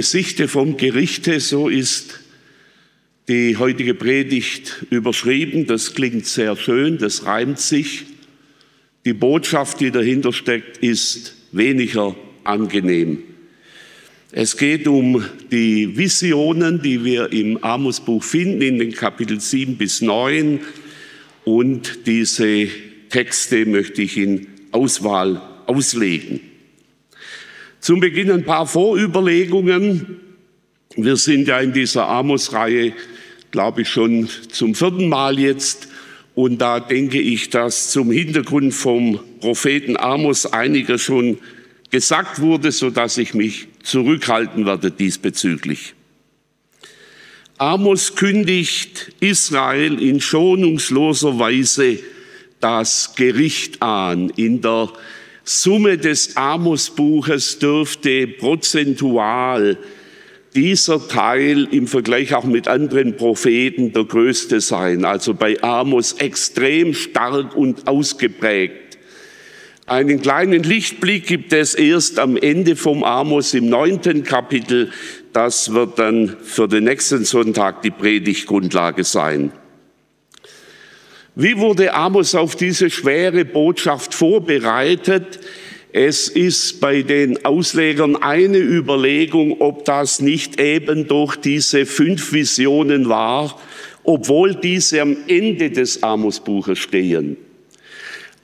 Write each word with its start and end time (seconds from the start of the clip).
Gesichte 0.00 0.48
vom 0.48 0.78
Gerichte, 0.78 1.40
so 1.40 1.68
ist 1.68 2.20
die 3.28 3.58
heutige 3.58 3.92
Predigt 3.92 4.86
überschrieben. 4.88 5.66
Das 5.66 5.92
klingt 5.92 6.24
sehr 6.24 6.56
schön, 6.56 6.96
das 6.96 7.26
reimt 7.26 7.60
sich. 7.60 8.06
Die 9.04 9.12
Botschaft, 9.12 9.78
die 9.78 9.90
dahinter 9.90 10.32
steckt, 10.32 10.78
ist 10.78 11.34
weniger 11.52 12.16
angenehm. 12.44 13.18
Es 14.32 14.56
geht 14.56 14.88
um 14.88 15.22
die 15.52 15.98
Visionen, 15.98 16.80
die 16.80 17.04
wir 17.04 17.30
im 17.30 17.62
Amos-Buch 17.62 18.24
finden, 18.24 18.62
in 18.62 18.78
den 18.78 18.92
Kapitel 18.92 19.38
7 19.38 19.76
bis 19.76 20.00
9. 20.00 20.60
Und 21.44 22.06
diese 22.06 22.68
Texte 23.10 23.66
möchte 23.66 24.00
ich 24.00 24.16
in 24.16 24.46
Auswahl 24.72 25.42
auslegen. 25.66 26.49
Zum 27.80 28.00
Beginn 28.00 28.30
ein 28.30 28.44
paar 28.44 28.66
Vorüberlegungen. 28.66 30.20
Wir 30.96 31.16
sind 31.16 31.48
ja 31.48 31.60
in 31.60 31.72
dieser 31.72 32.06
Amos-Reihe, 32.08 32.92
glaube 33.52 33.82
ich, 33.82 33.88
schon 33.88 34.28
zum 34.50 34.74
vierten 34.74 35.08
Mal 35.08 35.38
jetzt. 35.38 35.88
Und 36.34 36.58
da 36.58 36.78
denke 36.78 37.18
ich, 37.18 37.48
dass 37.48 37.90
zum 37.90 38.10
Hintergrund 38.10 38.74
vom 38.74 39.18
Propheten 39.40 39.96
Amos 39.96 40.44
einiges 40.44 41.00
schon 41.00 41.38
gesagt 41.90 42.42
wurde, 42.42 42.70
so 42.70 42.90
dass 42.90 43.16
ich 43.16 43.32
mich 43.32 43.68
zurückhalten 43.82 44.66
werde 44.66 44.90
diesbezüglich. 44.90 45.94
Amos 47.56 48.14
kündigt 48.14 49.12
Israel 49.20 50.02
in 50.02 50.20
schonungsloser 50.20 51.38
Weise 51.38 51.98
das 52.60 53.14
Gericht 53.16 53.80
an 53.80 54.28
in 54.36 54.60
der 54.60 54.90
Summe 55.44 55.98
des 55.98 56.36
Amos-Buches 56.36 57.58
dürfte 57.58 58.26
prozentual 58.26 59.78
dieser 60.54 61.06
Teil 61.06 61.68
im 61.70 61.86
Vergleich 61.86 62.34
auch 62.34 62.44
mit 62.44 62.66
anderen 62.68 63.16
Propheten 63.16 63.92
der 63.92 64.04
größte 64.04 64.60
sein. 64.60 65.04
Also 65.04 65.34
bei 65.34 65.62
Amos 65.62 66.14
extrem 66.14 66.94
stark 66.94 67.56
und 67.56 67.86
ausgeprägt. 67.86 68.98
Einen 69.86 70.22
kleinen 70.22 70.62
Lichtblick 70.62 71.26
gibt 71.26 71.52
es 71.52 71.74
erst 71.74 72.18
am 72.18 72.36
Ende 72.36 72.76
vom 72.76 73.02
Amos 73.02 73.54
im 73.54 73.68
neunten 73.68 74.22
Kapitel. 74.22 74.92
Das 75.32 75.72
wird 75.72 75.98
dann 75.98 76.36
für 76.42 76.68
den 76.68 76.84
nächsten 76.84 77.24
Sonntag 77.24 77.82
die 77.82 77.90
Predigtgrundlage 77.90 79.04
sein. 79.04 79.52
Wie 81.36 81.56
wurde 81.58 81.94
Amos 81.94 82.34
auf 82.34 82.56
diese 82.56 82.90
schwere 82.90 83.44
Botschaft 83.44 84.14
vorbereitet? 84.14 85.38
Es 85.92 86.28
ist 86.28 86.80
bei 86.80 87.02
den 87.02 87.44
Auslegern 87.44 88.16
eine 88.16 88.58
Überlegung, 88.58 89.60
ob 89.60 89.84
das 89.84 90.20
nicht 90.20 90.60
eben 90.60 91.06
durch 91.06 91.36
diese 91.36 91.86
fünf 91.86 92.32
Visionen 92.32 93.08
war, 93.08 93.58
obwohl 94.02 94.54
diese 94.54 95.02
am 95.02 95.16
Ende 95.28 95.70
des 95.70 96.02
Amos-Buches 96.02 96.78
stehen. 96.78 97.36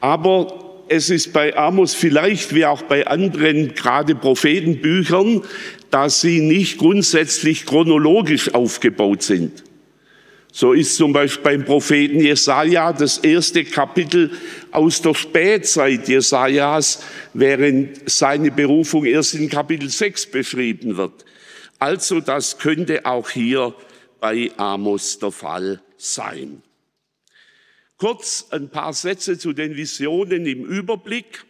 Aber 0.01 0.85
es 0.89 1.11
ist 1.11 1.33
bei 1.33 1.57
Amos 1.57 1.95
vielleicht 1.95 2.55
wie 2.55 2.67
auch 2.67 2.83
bei 2.83 3.07
anderen, 3.07 3.75
gerade 3.75 4.15
Prophetenbüchern, 4.15 5.43
dass 5.91 6.21
sie 6.21 6.41
nicht 6.41 6.79
grundsätzlich 6.79 7.67
chronologisch 7.67 8.55
aufgebaut 8.55 9.23
sind. 9.23 9.66
So 10.53 10.73
ist 10.73 10.97
zum 10.97 11.13
Beispiel 11.13 11.43
beim 11.43 11.65
Propheten 11.65 12.21
Jesaja 12.21 12.93
das 12.93 13.19
erste 13.19 13.65
Kapitel 13.65 14.31
aus 14.71 15.03
der 15.03 15.15
Spätzeit 15.15 16.09
Jesajas, 16.09 17.03
während 17.35 18.09
seine 18.09 18.51
Berufung 18.51 19.05
erst 19.05 19.35
in 19.35 19.51
Kapitel 19.51 19.91
6 19.91 20.31
beschrieben 20.31 20.97
wird. 20.97 21.25
Also 21.79 22.21
das 22.21 22.59
könnte 22.59 23.05
auch 23.05 23.29
hier 23.29 23.75
bei 24.19 24.51
Amos 24.57 25.19
der 25.19 25.31
Fall 25.31 25.83
sein. 25.99 26.63
Kurz 27.99 28.47
ein 28.51 28.71
paar 28.71 28.93
Sätze 28.93 29.39
zu 29.39 29.53
den 29.53 29.77
Visionen 29.77 30.47
im 30.47 30.65
Überblick. 30.65 31.45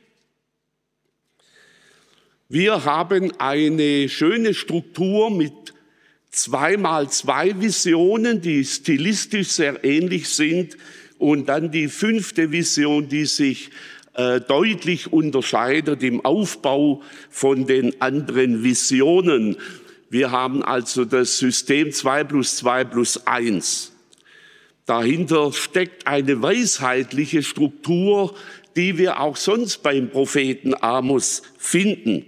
Wir 2.49 2.85
haben 2.85 3.33
eine 3.39 4.09
schöne 4.09 4.55
Struktur 4.55 5.31
mit 5.31 5.75
zweimal 6.31 7.11
zwei 7.11 7.61
Visionen, 7.61 8.41
die 8.41 8.65
stilistisch 8.65 9.49
sehr 9.49 9.85
ähnlich 9.85 10.29
sind 10.29 10.77
und 11.19 11.49
dann 11.49 11.71
die 11.71 11.89
fünfte 11.89 12.53
Vision, 12.53 13.09
die 13.09 13.27
sich 13.27 13.71
äh, 14.15 14.41
deutlich 14.41 15.13
unterscheidet 15.13 16.03
im 16.03 16.25
Aufbau 16.25 17.03
von 17.31 17.67
den 17.67 18.01
anderen 18.01 18.63
Visionen. 18.65 19.57
Wir 20.09 20.31
haben 20.31 20.63
also 20.63 21.05
das 21.05 21.39
System 21.39 21.93
2 21.93 22.25
plus 22.25 22.57
2 22.57 22.85
plus 22.85 23.27
1. 23.27 23.93
Dahinter 24.87 25.53
steckt 25.53 26.07
eine 26.07 26.41
weisheitliche 26.43 27.43
Struktur, 27.43 28.35
die 28.77 28.99
wir 28.99 29.21
auch 29.21 29.37
sonst 29.37 29.83
beim 29.83 30.11
Propheten 30.11 30.75
Amos 30.81 31.43
finden. 31.59 32.25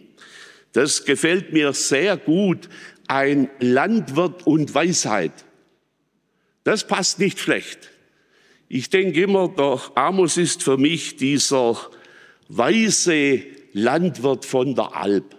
Das 0.73 1.05
gefällt 1.05 1.53
mir 1.53 1.73
sehr 1.73 2.17
gut 2.17 2.69
ein 3.09 3.49
Landwirt 3.59 4.47
und 4.47 4.75
Weisheit. 4.75 5.33
Das 6.65 6.87
passt 6.87 7.19
nicht 7.19 7.39
schlecht. 7.39 7.91
Ich 8.69 8.91
denke 8.91 9.23
immer, 9.23 9.49
der 9.49 9.81
Amos 9.95 10.37
ist 10.37 10.63
für 10.63 10.77
mich 10.77 11.17
dieser 11.17 11.79
weise 12.49 13.43
Landwirt 13.73 14.45
von 14.45 14.75
der 14.75 14.95
Alp. 14.95 15.37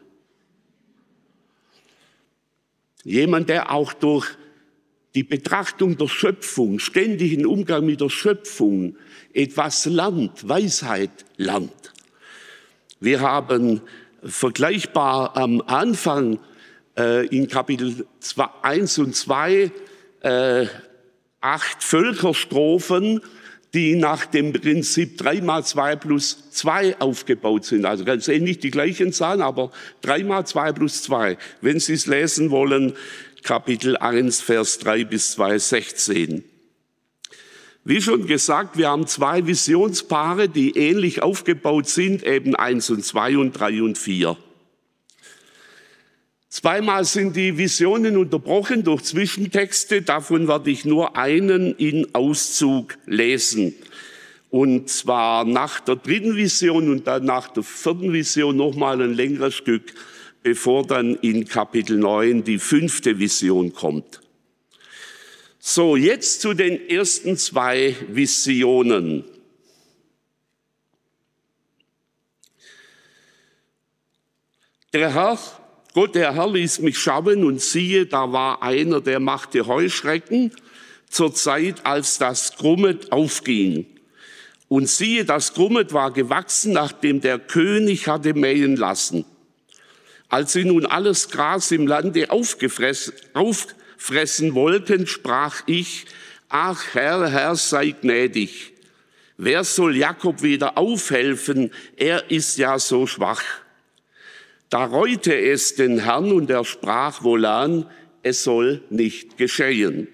Jemand, 3.03 3.50
der 3.50 3.72
auch 3.72 3.94
durch 3.94 4.28
die 5.16 5.24
Betrachtung 5.24 5.97
der 5.97 6.08
Schöpfung, 6.08 6.79
ständigen 6.79 7.46
Umgang 7.46 7.85
mit 7.85 8.02
der 8.02 8.09
Schöpfung 8.09 8.96
etwas 9.34 9.85
lernt, 9.85 10.47
Weisheit 10.47 11.25
lernt. 11.38 11.94
Wir 13.00 13.22
haben 13.22 13.81
vergleichbar 14.24 15.38
am 15.38 15.62
Anfang 15.62 16.40
äh, 16.98 17.28
in 17.28 17.48
Kapitel 17.48 18.06
1 18.62 19.00
und 19.00 19.16
2 19.16 19.72
äh, 20.22 20.66
acht 21.42 21.84
Völkerstrophen, 21.84 23.22
die 23.74 23.96
nach 23.96 24.26
dem 24.26 24.52
Prinzip 24.52 25.18
3 25.18 25.42
mal 25.42 25.64
2 25.64 25.96
plus 25.98 26.50
2 26.52 27.00
aufgebaut 27.00 27.66
sind. 27.66 27.86
Also 27.86 28.04
ganz 28.04 28.28
ähnlich 28.28 28.60
die 28.60 28.72
gleichen 28.72 29.14
Zahlen, 29.14 29.42
aber 29.42 29.72
3 30.02 30.24
mal 30.24 30.46
2 30.46 30.74
plus 30.74 31.04
2. 31.04 31.38
Wenn 31.62 31.80
Sie 31.80 31.94
es 31.94 32.08
lesen 32.08 32.50
wollen, 32.50 32.94
Kapitel 33.44 33.96
1, 33.96 34.42
Vers 34.42 34.80
3 34.80 35.06
bis 35.06 35.32
2, 35.32 35.60
16. 35.60 36.44
Wie 37.86 38.02
schon 38.02 38.28
gesagt, 38.28 38.78
wir 38.78 38.90
haben 38.90 39.08
zwei 39.08 39.48
Visionspaare, 39.48 40.50
die 40.50 40.78
ähnlich 40.78 41.24
aufgebaut 41.24 41.88
sind, 41.88 42.24
eben 42.24 42.56
1 42.56 42.90
und 42.90 43.06
2 43.06 43.38
und 43.38 43.54
3 43.54 43.82
und 43.84 43.98
4. 43.98 44.36
Zweimal 46.49 47.05
sind 47.05 47.35
die 47.35 47.59
Visionen 47.59 48.17
unterbrochen 48.17 48.84
durch 48.84 49.03
Zwischentexte. 49.03 50.01
Davon 50.01 50.47
werde 50.47 50.72
ich 50.72 50.84
nur 50.84 51.16
einen 51.16 51.75
in 51.75 52.16
Auszug 52.16 52.97
lesen. 53.05 53.75
Und 54.49 54.90
zwar 54.90 55.46
nach 55.46 55.79
der 55.79 55.96
dritten 55.96 56.35
Vision 56.35 56.90
und 56.90 57.05
dann 57.05 57.25
nach 57.25 57.49
der 57.49 57.61
vierten 57.61 58.11
Vision 58.13 58.57
nochmal 58.57 58.99
ein 58.99 59.13
längeres 59.13 59.53
Stück, 59.53 59.93
bevor 60.41 60.87
dann 60.87 61.13
in 61.17 61.47
Kapitel 61.47 61.97
9 61.97 62.43
die 62.43 62.57
fünfte 62.57 63.19
Vision 63.19 63.72
kommt. 63.72 64.19
So, 65.59 65.96
jetzt 65.96 66.41
zu 66.41 66.55
den 66.55 66.90
ersten 66.90 67.37
zwei 67.37 67.96
Visionen. 68.07 69.23
Der 74.93 75.13
Herr 75.13 75.59
Gott, 75.99 76.16
der 76.16 76.34
Herr 76.34 76.49
ließ 76.49 76.79
mich 76.79 76.97
schauen 76.97 77.43
und 77.43 77.59
siehe, 77.59 78.05
da 78.05 78.31
war 78.31 78.63
einer, 78.63 79.01
der 79.01 79.19
machte 79.19 79.67
Heuschrecken 79.67 80.53
zur 81.09 81.35
Zeit, 81.35 81.85
als 81.85 82.17
das 82.17 82.55
Grummet 82.55 83.11
aufging. 83.11 83.85
Und 84.69 84.87
siehe, 84.87 85.25
das 85.25 85.53
Grummet 85.53 85.91
war 85.91 86.13
gewachsen, 86.13 86.72
nachdem 86.72 87.19
der 87.19 87.37
König 87.37 88.07
hatte 88.07 88.34
mähen 88.34 88.78
lassen. 88.78 89.25
Als 90.29 90.53
sie 90.53 90.63
nun 90.63 90.85
alles 90.85 91.31
Gras 91.31 91.69
im 91.72 91.85
Lande 91.85 92.31
auffressen 92.31 93.11
wollten, 94.55 95.05
sprach 95.05 95.63
ich, 95.66 96.05
ach 96.47 96.81
Herr, 96.93 97.29
Herr, 97.29 97.57
sei 97.57 97.91
gnädig. 97.91 98.72
Wer 99.35 99.66
soll 99.66 99.97
Jakob 99.97 100.43
wieder 100.43 100.78
aufhelfen? 100.78 101.72
Er 101.97 102.31
ist 102.31 102.57
ja 102.57 102.79
so 102.79 103.05
schwach. 103.05 103.43
Da 104.70 104.86
reute 104.86 105.36
es 105.36 105.76
den 105.76 106.00
Herrn 106.00 106.32
und 106.32 106.50
er 106.50 106.64
sprach 106.64 107.24
wohlan, 107.24 107.90
es 108.22 108.44
soll 108.44 108.84
nicht 108.90 109.38
geschehen. 109.38 110.08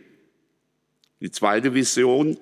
Die 1.19 1.31
zweite 1.31 1.74
Vision. 1.74 2.38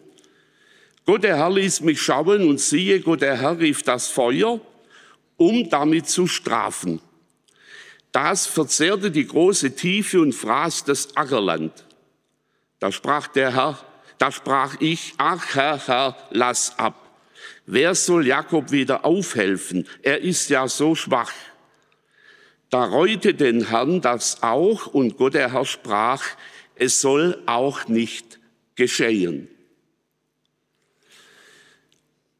Gott 1.06 1.24
der 1.24 1.38
Herr 1.38 1.51
ließ 1.51 1.81
mich 1.81 2.01
schauen 2.01 2.48
und 2.48 2.60
siehe, 2.60 3.00
Gott 3.01 3.21
der 3.21 3.39
Herr 3.42 3.60
rief 3.60 3.83
das 3.83 4.07
Feuer, 4.07 4.62
um 5.38 5.69
damit 5.69 6.07
zu 6.07 6.27
strafen. 6.27 7.01
Das 8.12 8.45
verzehrte 8.45 9.10
die 9.10 9.25
große 9.25 9.75
Tiefe 9.75 10.21
und 10.21 10.33
fraß 10.33 10.86
das 10.86 11.18
Ackerland. 11.18 11.71
Da 12.80 12.92
sprach 12.92 13.27
der 13.27 13.56
Herr, 13.56 13.83
da 14.19 14.31
sprach 14.31 14.75
ich, 14.80 15.13
ach 15.18 15.56
Herr, 15.56 15.88
Herr, 15.88 16.18
lass 16.30 16.77
ab. 16.77 17.10
Wer 17.65 17.95
soll 17.95 18.27
Jakob 18.27 18.71
wieder 18.71 19.04
aufhelfen? 19.04 19.88
Er 20.01 20.21
ist 20.21 20.50
ja 20.50 20.68
so 20.68 20.94
schwach. 20.94 21.31
Da 22.73 22.85
reute 22.85 23.35
den 23.35 23.69
Herrn 23.69 24.01
das 24.01 24.41
auch 24.41 24.87
und 24.87 25.17
Gott 25.17 25.35
der 25.35 25.53
Herr 25.53 25.63
sprach, 25.63 26.23
es 26.73 27.01
soll 27.01 27.39
auch 27.45 27.87
nicht 27.87 28.39
geschehen. 28.73 29.47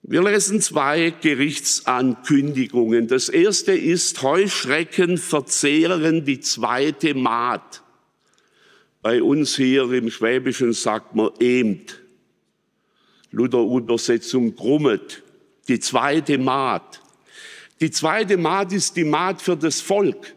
Wir 0.02 0.24
lesen 0.24 0.60
zwei 0.60 1.12
Gerichtsankündigungen. 1.12 3.08
Das 3.08 3.30
erste 3.30 3.74
ist, 3.74 4.24
Heuschrecken 4.24 5.20
verzehren 5.20 6.26
die 6.26 6.40
zweite 6.40 7.14
Maat. 7.14 7.84
Bei 9.04 9.22
uns 9.22 9.56
hier 9.56 9.92
im 9.92 10.10
Schwäbischen 10.10 10.74
sagt 10.74 11.14
man 11.14 11.30
emt. 11.40 12.02
Luther-Übersetzung 13.30 14.56
grummet. 14.56 15.22
Die 15.68 15.80
zweite 15.80 16.40
Maat. 16.40 17.03
Die 17.82 17.92
zweite 17.92 18.38
Maat 18.38 18.72
ist 18.72 18.96
die 18.96 19.04
Maat 19.04 19.42
für 19.42 19.58
das 19.58 19.82
Volk. 19.82 20.36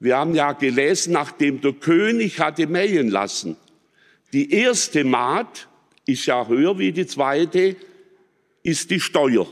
Wir 0.00 0.16
haben 0.16 0.34
ja 0.34 0.52
gelesen, 0.52 1.12
nachdem 1.12 1.60
der 1.60 1.72
König 1.72 2.40
hatte 2.40 2.66
mähen 2.66 3.08
lassen. 3.08 3.56
Die 4.32 4.52
erste 4.52 5.04
Maat 5.04 5.68
ist 6.06 6.26
ja 6.26 6.46
höher 6.46 6.78
wie 6.78 6.92
die 6.92 7.06
zweite, 7.06 7.76
ist 8.62 8.90
die 8.90 9.00
Steuer. 9.00 9.46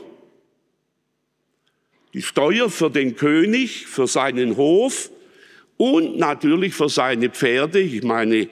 Die 2.13 2.21
Steuer 2.21 2.69
für 2.69 2.89
den 2.89 3.15
König, 3.15 3.87
für 3.87 4.07
seinen 4.07 4.57
Hof 4.57 5.11
und 5.77 6.17
natürlich 6.17 6.73
für 6.73 6.89
seine 6.89 7.29
Pferde. 7.29 7.79
Ich 7.79 8.03
meine, 8.03 8.47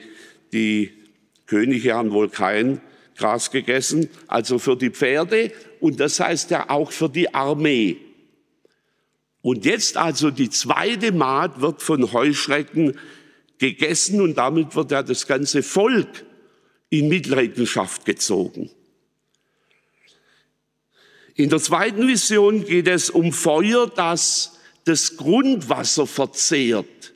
die 0.52 0.92
Könige 1.46 1.94
haben 1.94 2.12
wohl 2.12 2.28
kein 2.28 2.80
Gras 3.16 3.50
gegessen, 3.50 4.08
also 4.26 4.58
für 4.58 4.76
die 4.76 4.90
Pferde 4.90 5.52
und 5.80 5.98
das 6.00 6.20
heißt 6.20 6.50
ja 6.50 6.68
auch 6.68 6.92
für 6.92 7.08
die 7.08 7.32
Armee. 7.32 7.96
Und 9.46 9.64
jetzt 9.64 9.96
also 9.96 10.32
die 10.32 10.50
zweite 10.50 11.12
Maat 11.12 11.60
wird 11.60 11.80
von 11.80 12.12
Heuschrecken 12.12 12.98
gegessen 13.58 14.20
und 14.20 14.34
damit 14.34 14.74
wird 14.74 14.90
ja 14.90 15.04
das 15.04 15.28
ganze 15.28 15.62
Volk 15.62 16.24
in 16.90 17.06
Mitleidenschaft 17.06 18.04
gezogen. 18.04 18.70
In 21.36 21.48
der 21.48 21.60
zweiten 21.60 22.08
Vision 22.08 22.64
geht 22.64 22.88
es 22.88 23.08
um 23.08 23.32
Feuer, 23.32 23.86
das 23.86 24.58
das 24.82 25.16
Grundwasser 25.16 26.08
verzehrt. 26.08 27.14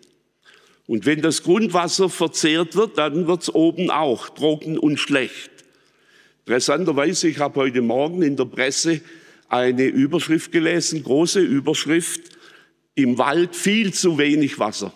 Und 0.87 1.07
wenn 1.07 1.23
das 1.23 1.43
Grundwasser 1.43 2.09
verzehrt 2.09 2.77
wird, 2.77 2.97
dann 2.97 3.27
wird 3.27 3.43
es 3.43 3.53
oben 3.53 3.91
auch 3.91 4.29
trocken 4.29 4.79
und 4.79 4.99
schlecht. 4.99 5.51
Interessanterweise, 6.47 7.27
ich 7.27 7.41
habe 7.41 7.59
heute 7.59 7.83
Morgen 7.83 8.23
in 8.23 8.37
der 8.37 8.45
Presse 8.45 9.01
eine 9.51 9.85
Überschrift 9.85 10.53
gelesen, 10.53 11.03
große 11.03 11.41
Überschrift, 11.41 12.23
im 12.95 13.19
Wald 13.19 13.55
viel 13.55 13.93
zu 13.93 14.19
wenig 14.19 14.59
Wasser. 14.59 14.93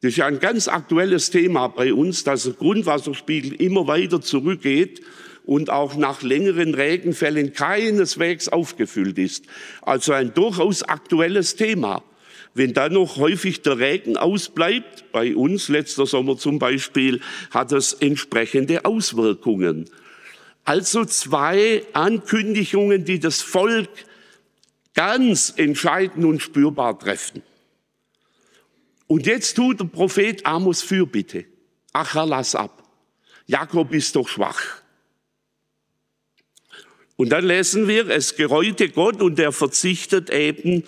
Das 0.00 0.10
ist 0.10 0.18
ja 0.18 0.26
ein 0.26 0.38
ganz 0.38 0.68
aktuelles 0.68 1.30
Thema 1.30 1.68
bei 1.68 1.92
uns, 1.92 2.24
dass 2.24 2.44
der 2.44 2.52
Grundwasserspiegel 2.52 3.54
immer 3.54 3.86
weiter 3.86 4.20
zurückgeht 4.20 5.00
und 5.44 5.70
auch 5.70 5.96
nach 5.96 6.22
längeren 6.22 6.74
Regenfällen 6.74 7.52
keineswegs 7.52 8.48
aufgefüllt 8.48 9.18
ist. 9.18 9.46
Also 9.82 10.12
ein 10.12 10.34
durchaus 10.34 10.82
aktuelles 10.82 11.56
Thema. 11.56 12.02
Wenn 12.54 12.72
dann 12.72 12.92
noch 12.92 13.16
häufig 13.16 13.62
der 13.62 13.78
Regen 13.78 14.16
ausbleibt, 14.16 15.10
bei 15.10 15.34
uns 15.34 15.68
letzter 15.68 16.06
Sommer 16.06 16.36
zum 16.36 16.58
Beispiel, 16.58 17.20
hat 17.50 17.72
das 17.72 17.94
entsprechende 17.94 18.84
Auswirkungen. 18.84 19.86
Also 20.64 21.04
zwei 21.04 21.84
Ankündigungen, 21.92 23.04
die 23.04 23.20
das 23.20 23.42
Volk 23.42 23.90
ganz 24.94 25.52
entscheidend 25.56 26.24
und 26.24 26.40
spürbar 26.40 26.98
treffen. 26.98 27.42
Und 29.06 29.26
jetzt 29.26 29.54
tut 29.54 29.80
der 29.80 29.84
Prophet 29.84 30.44
Amos 30.46 30.82
Fürbitte. 30.82 31.44
Ach, 31.92 32.14
lass 32.14 32.54
ab. 32.54 32.82
Jakob 33.46 33.92
ist 33.92 34.16
doch 34.16 34.26
schwach. 34.26 34.82
Und 37.16 37.28
dann 37.28 37.44
lesen 37.44 37.86
wir, 37.86 38.08
es 38.08 38.34
gereute 38.34 38.88
Gott 38.88 39.20
und 39.20 39.38
er 39.38 39.52
verzichtet 39.52 40.30
eben 40.30 40.82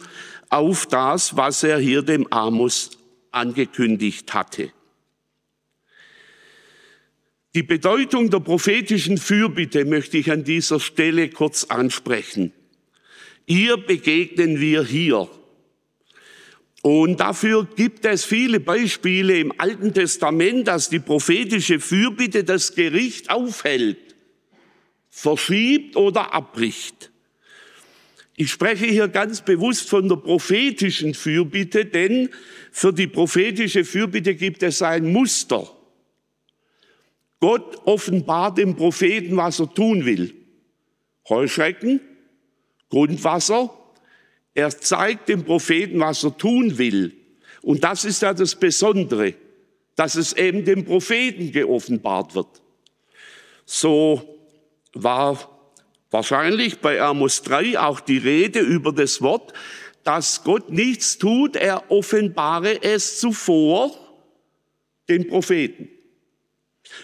auf 0.49 0.87
das, 0.87 1.37
was 1.37 1.63
er 1.63 1.79
hier 1.79 2.03
dem 2.03 2.33
Amos 2.33 2.99
angekündigt 3.31 4.33
hatte. 4.33 4.73
Die 7.57 7.63
Bedeutung 7.63 8.29
der 8.29 8.41
prophetischen 8.41 9.17
Fürbitte 9.17 9.87
möchte 9.87 10.19
ich 10.19 10.31
an 10.31 10.45
dieser 10.45 10.79
Stelle 10.79 11.31
kurz 11.31 11.65
ansprechen. 11.65 12.53
Ihr 13.47 13.79
begegnen 13.79 14.61
wir 14.61 14.85
hier. 14.85 15.27
Und 16.83 17.19
dafür 17.19 17.67
gibt 17.75 18.05
es 18.05 18.27
viele 18.27 18.61
Beispiele 18.61 19.39
im 19.39 19.59
Alten 19.59 19.95
Testament, 19.95 20.69
dass 20.69 20.91
die 20.91 20.99
prophetische 20.99 21.81
Fürbitte 21.81 22.45
das 22.45 22.75
Gericht 22.75 23.31
aufhält, 23.31 24.15
verschiebt 25.09 25.97
oder 25.97 26.35
abbricht. 26.35 27.11
Ich 28.37 28.51
spreche 28.51 28.85
hier 28.85 29.09
ganz 29.09 29.41
bewusst 29.41 29.89
von 29.89 30.11
der 30.11 30.17
prophetischen 30.17 31.15
Fürbitte, 31.15 31.87
denn 31.87 32.29
für 32.71 32.93
die 32.93 33.07
prophetische 33.07 33.87
Fürbitte 33.87 34.35
gibt 34.35 34.63
es 34.63 34.83
ein 34.83 35.11
Muster. 35.11 35.76
Gott 37.41 37.77
offenbart 37.85 38.59
dem 38.59 38.77
Propheten, 38.77 39.37
was 39.37 39.61
er 39.61 39.73
tun 39.73 40.05
will. 40.05 40.35
Heuschrecken, 41.29 42.01
Grundwasser. 42.89 43.71
Er 44.55 44.71
zeigt 44.71 45.29
dem 45.29 45.45
Propheten, 45.45 46.01
was 46.01 46.25
er 46.25 46.37
tun 46.37 46.79
will. 46.79 47.15
Und 47.63 47.85
das 47.85 48.05
ist 48.05 48.23
ja 48.23 48.33
das 48.33 48.55
Besondere, 48.55 49.35
dass 49.97 50.15
es 50.15 50.33
eben 50.33 50.65
dem 50.65 50.85
Propheten 50.85 51.53
geoffenbart 51.53 52.35
wird. 52.35 52.63
So 53.65 54.39
war 54.95 55.51
wahrscheinlich 56.11 56.79
bei 56.79 57.03
Amos 57.03 57.43
3 57.43 57.79
auch 57.79 58.01
die 58.01 58.19
Rede 58.19 58.61
über 58.61 58.93
das 58.93 59.21
Wort, 59.21 59.53
dass 60.05 60.45
Gott 60.45 60.71
nichts 60.71 61.19
tut, 61.19 61.57
er 61.57 61.91
offenbare 61.91 62.83
es 62.83 63.19
zuvor 63.19 63.91
den 65.09 65.27
Propheten. 65.27 65.91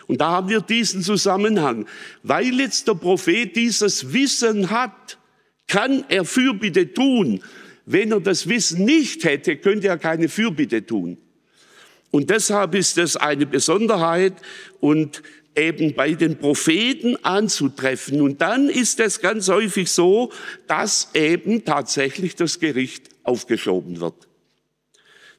Und 0.07 0.21
da 0.21 0.31
haben 0.31 0.49
wir 0.49 0.61
diesen 0.61 1.03
Zusammenhang. 1.03 1.87
Weil 2.23 2.61
jetzt 2.61 2.89
der 2.89 2.95
Prophet 2.95 3.55
dieses 3.57 4.13
Wissen 4.13 4.71
hat, 4.71 5.19
kann 5.67 6.05
er 6.09 6.25
Fürbitte 6.25 6.93
tun. 6.93 7.43
Wenn 7.87 8.13
er 8.13 8.21
das 8.21 8.49
Wissen 8.49 8.85
nicht 8.85 9.25
hätte, 9.25 9.57
könnte 9.57 9.89
er 9.89 9.99
keine 9.99 10.29
Fürbitte 10.29 10.85
tun. 10.85 11.19
Und 12.11 12.31
deshalb 12.31 12.75
ist 12.75 12.99
es 12.99 13.17
eine 13.17 13.47
Besonderheit 13.47 14.35
und 14.81 15.23
eben 15.57 15.95
bei 15.95 16.13
den 16.13 16.39
Propheten 16.39 17.17
anzutreffen. 17.25 18.21
Und 18.21 18.41
dann 18.41 18.69
ist 18.69 19.01
es 19.01 19.21
ganz 19.21 19.49
häufig 19.49 19.91
so, 19.91 20.31
dass 20.67 21.11
eben 21.15 21.65
tatsächlich 21.65 22.37
das 22.37 22.61
Gericht 22.61 23.09
aufgeschoben 23.23 24.01
wird. 24.01 24.29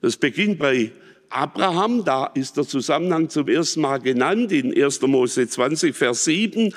Das 0.01 0.17
beginnt 0.17 0.59
bei 0.59 0.91
Abraham, 1.33 2.05
da 2.05 2.27
ist 2.27 2.57
der 2.57 2.67
Zusammenhang 2.67 3.29
zum 3.29 3.47
ersten 3.47 3.81
Mal 3.81 3.97
genannt 3.99 4.51
in 4.51 4.73
1. 4.73 5.01
Mose 5.01 5.47
20, 5.47 5.95
Vers 5.95 6.25
7, 6.25 6.73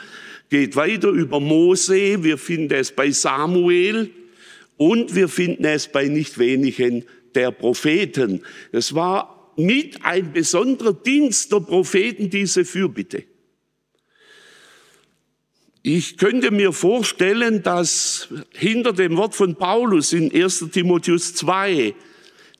geht 0.49 0.77
weiter 0.77 1.09
über 1.09 1.41
Mose, 1.41 2.23
wir 2.25 2.39
finden 2.39 2.75
es 2.75 2.93
bei 2.93 3.11
Samuel 3.11 4.11
und 4.77 5.15
wir 5.15 5.29
finden 5.29 5.65
es 5.65 5.89
bei 5.89 6.09
nicht 6.09 6.39
wenigen 6.39 7.05
der 7.35 7.51
Propheten. 7.51 8.43
Es 8.73 8.95
war 8.95 9.53
mit 9.57 10.05
ein 10.05 10.33
besonderer 10.33 10.93
Dienst 10.93 11.53
der 11.53 11.61
Propheten 11.61 12.31
diese 12.31 12.65
Fürbitte. 12.65 13.25
Ich 15.83 16.17
könnte 16.17 16.51
mir 16.51 16.73
vorstellen, 16.73 17.63
dass 17.63 18.29
hinter 18.53 18.93
dem 18.93 19.17
Wort 19.17 19.35
von 19.35 19.55
Paulus 19.55 20.13
in 20.13 20.33
1 20.33 20.71
Timotheus 20.73 21.35
2 21.35 21.95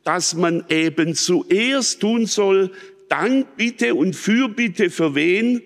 dass 0.07 0.35
man 0.35 0.65
eben 0.69 1.17
zuerst 1.17 2.01
tun 2.01 2.27
soll, 2.27 2.71
Dank, 3.09 3.57
Bitte 3.57 3.97
und 3.97 4.15
Fürbitte 4.15 4.89
für 4.89 5.17
wen? 5.17 5.61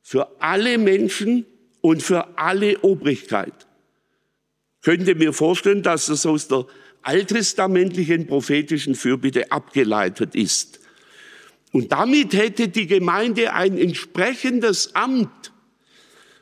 Für 0.00 0.40
alle 0.40 0.78
Menschen 0.78 1.44
und 1.80 2.04
für 2.04 2.38
alle 2.38 2.78
Obrigkeit. 2.80 3.66
Könnt 4.80 5.08
ihr 5.08 5.16
mir 5.16 5.32
vorstellen, 5.32 5.82
dass 5.82 6.06
das 6.06 6.24
aus 6.24 6.46
der 6.46 6.66
alttestamentlichen 7.02 8.28
prophetischen 8.28 8.94
Fürbitte 8.94 9.50
abgeleitet 9.50 10.36
ist? 10.36 10.78
Und 11.72 11.90
damit 11.90 12.34
hätte 12.34 12.68
die 12.68 12.86
Gemeinde 12.86 13.54
ein 13.54 13.76
entsprechendes 13.76 14.94
Amt, 14.94 15.52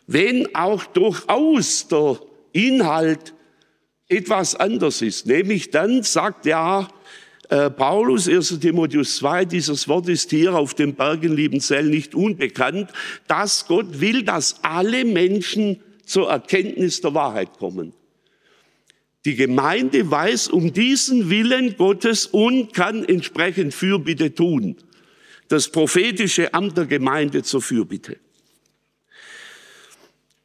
wenn 0.07 0.54
auch 0.54 0.85
durchaus 0.85 1.88
der 1.88 2.21
Inhalt 2.52 3.33
etwas 4.10 4.54
anders 4.54 5.02
ist. 5.02 5.26
Nämlich 5.26 5.70
dann 5.70 6.02
sagt 6.02 6.46
ja 6.46 6.88
äh, 7.48 7.70
Paulus, 7.70 8.28
1 8.28 8.60
Timotheus 8.60 9.16
2, 9.16 9.44
dieses 9.44 9.88
Wort 9.88 10.08
ist 10.08 10.30
hier 10.30 10.54
auf 10.54 10.74
dem 10.74 10.94
Bergen 10.94 11.34
Liebenzell 11.34 11.84
nicht 11.84 12.14
unbekannt, 12.14 12.90
dass 13.26 13.66
Gott 13.66 14.00
will, 14.00 14.22
dass 14.22 14.62
alle 14.62 15.04
Menschen 15.04 15.80
zur 16.04 16.30
Erkenntnis 16.30 17.00
der 17.00 17.14
Wahrheit 17.14 17.58
kommen. 17.58 17.92
Die 19.24 19.36
Gemeinde 19.36 20.10
weiß 20.10 20.48
um 20.48 20.72
diesen 20.72 21.30
Willen 21.30 21.76
Gottes 21.76 22.26
und 22.26 22.72
kann 22.72 23.04
entsprechend 23.04 23.74
Fürbitte 23.74 24.34
tun 24.34 24.76
das 25.50 25.68
prophetische 25.68 26.54
Amt 26.54 26.76
der 26.76 26.86
Gemeinde 26.86 27.42
zur 27.42 27.60
Fürbitte. 27.60 28.18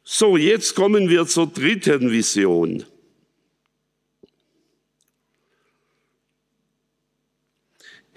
So, 0.02 0.36
jetzt 0.36 0.74
kommen 0.74 1.08
wir 1.08 1.26
zur 1.26 1.46
dritten 1.46 2.10
Vision. 2.10 2.84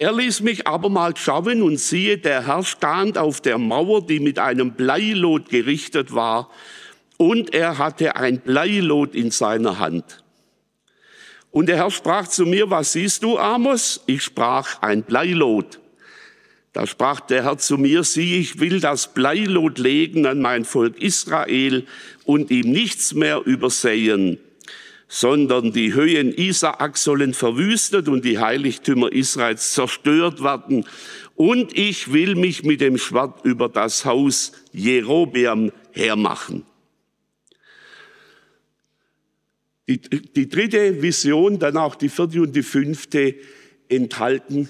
Er 0.00 0.14
ließ 0.14 0.40
mich 0.40 0.66
abermals 0.66 1.18
schauen 1.18 1.60
und 1.60 1.76
siehe, 1.76 2.16
der 2.16 2.46
Herr 2.46 2.64
stand 2.64 3.18
auf 3.18 3.42
der 3.42 3.58
Mauer, 3.58 4.06
die 4.06 4.18
mit 4.18 4.38
einem 4.38 4.72
Bleilot 4.72 5.50
gerichtet 5.50 6.14
war, 6.14 6.48
und 7.18 7.52
er 7.52 7.76
hatte 7.76 8.16
ein 8.16 8.40
Bleilot 8.40 9.14
in 9.14 9.30
seiner 9.30 9.78
Hand. 9.78 10.24
Und 11.50 11.66
der 11.66 11.76
Herr 11.76 11.90
sprach 11.90 12.26
zu 12.28 12.46
mir, 12.46 12.70
was 12.70 12.94
siehst 12.94 13.22
du, 13.24 13.36
Amos? 13.36 14.02
Ich 14.06 14.22
sprach, 14.22 14.80
ein 14.80 15.02
Bleilot. 15.02 15.80
Da 16.72 16.86
sprach 16.86 17.20
der 17.20 17.44
Herr 17.44 17.58
zu 17.58 17.76
mir, 17.76 18.02
sieh, 18.02 18.38
ich 18.38 18.58
will 18.58 18.80
das 18.80 19.12
Bleilot 19.12 19.76
legen 19.76 20.24
an 20.24 20.40
mein 20.40 20.64
Volk 20.64 20.96
Israel 20.98 21.86
und 22.24 22.50
ihm 22.50 22.72
nichts 22.72 23.12
mehr 23.12 23.42
übersehen, 23.44 24.38
sondern 25.12 25.72
die 25.72 25.92
Höhen 25.92 26.32
Isaak 26.32 26.96
sollen 26.96 27.34
verwüstet 27.34 28.06
und 28.06 28.24
die 28.24 28.38
Heiligtümer 28.38 29.10
Israels 29.10 29.72
zerstört 29.72 30.40
werden. 30.40 30.86
Und 31.34 31.76
ich 31.76 32.12
will 32.12 32.36
mich 32.36 32.62
mit 32.62 32.80
dem 32.80 32.96
Schwert 32.96 33.44
über 33.44 33.68
das 33.68 34.04
Haus 34.04 34.52
Jerobeam 34.72 35.72
hermachen. 35.90 36.64
Die, 39.88 40.00
die 40.00 40.48
dritte 40.48 41.02
Vision, 41.02 41.58
dann 41.58 41.76
auch 41.76 41.96
die 41.96 42.08
vierte 42.08 42.40
und 42.42 42.54
die 42.54 42.62
fünfte 42.62 43.34
enthalten 43.88 44.68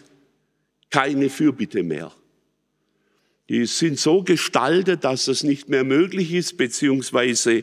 keine 0.89 1.29
Fürbitte 1.29 1.83
mehr. 1.83 2.13
Die 3.51 3.67
sind 3.67 3.99
so 3.99 4.23
gestaltet, 4.23 5.05
dass 5.05 5.29
es 5.29 5.43
nicht 5.43 5.69
mehr 5.69 5.85
möglich 5.85 6.33
ist, 6.33 6.57
beziehungsweise 6.57 7.63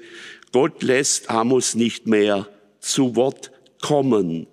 Gott 0.52 0.84
lässt 0.84 1.32
Amos 1.32 1.74
nicht 1.74 2.06
mehr 2.06 2.48
zu 2.88 3.16
Wort 3.16 3.52
kommen. 3.82 4.48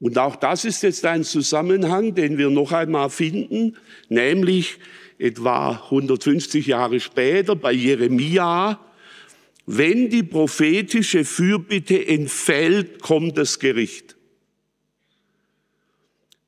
Und 0.00 0.16
auch 0.18 0.36
das 0.36 0.64
ist 0.64 0.82
jetzt 0.82 1.04
ein 1.04 1.24
Zusammenhang, 1.24 2.14
den 2.14 2.38
wir 2.38 2.50
noch 2.50 2.72
einmal 2.72 3.10
finden, 3.10 3.76
nämlich 4.08 4.78
etwa 5.18 5.72
150 5.72 6.66
Jahre 6.66 7.00
später 7.00 7.56
bei 7.56 7.72
Jeremia, 7.72 8.80
wenn 9.66 10.08
die 10.08 10.22
prophetische 10.22 11.24
Fürbitte 11.24 12.06
entfällt, 12.06 13.02
kommt 13.02 13.36
das 13.36 13.58
Gericht. 13.58 14.16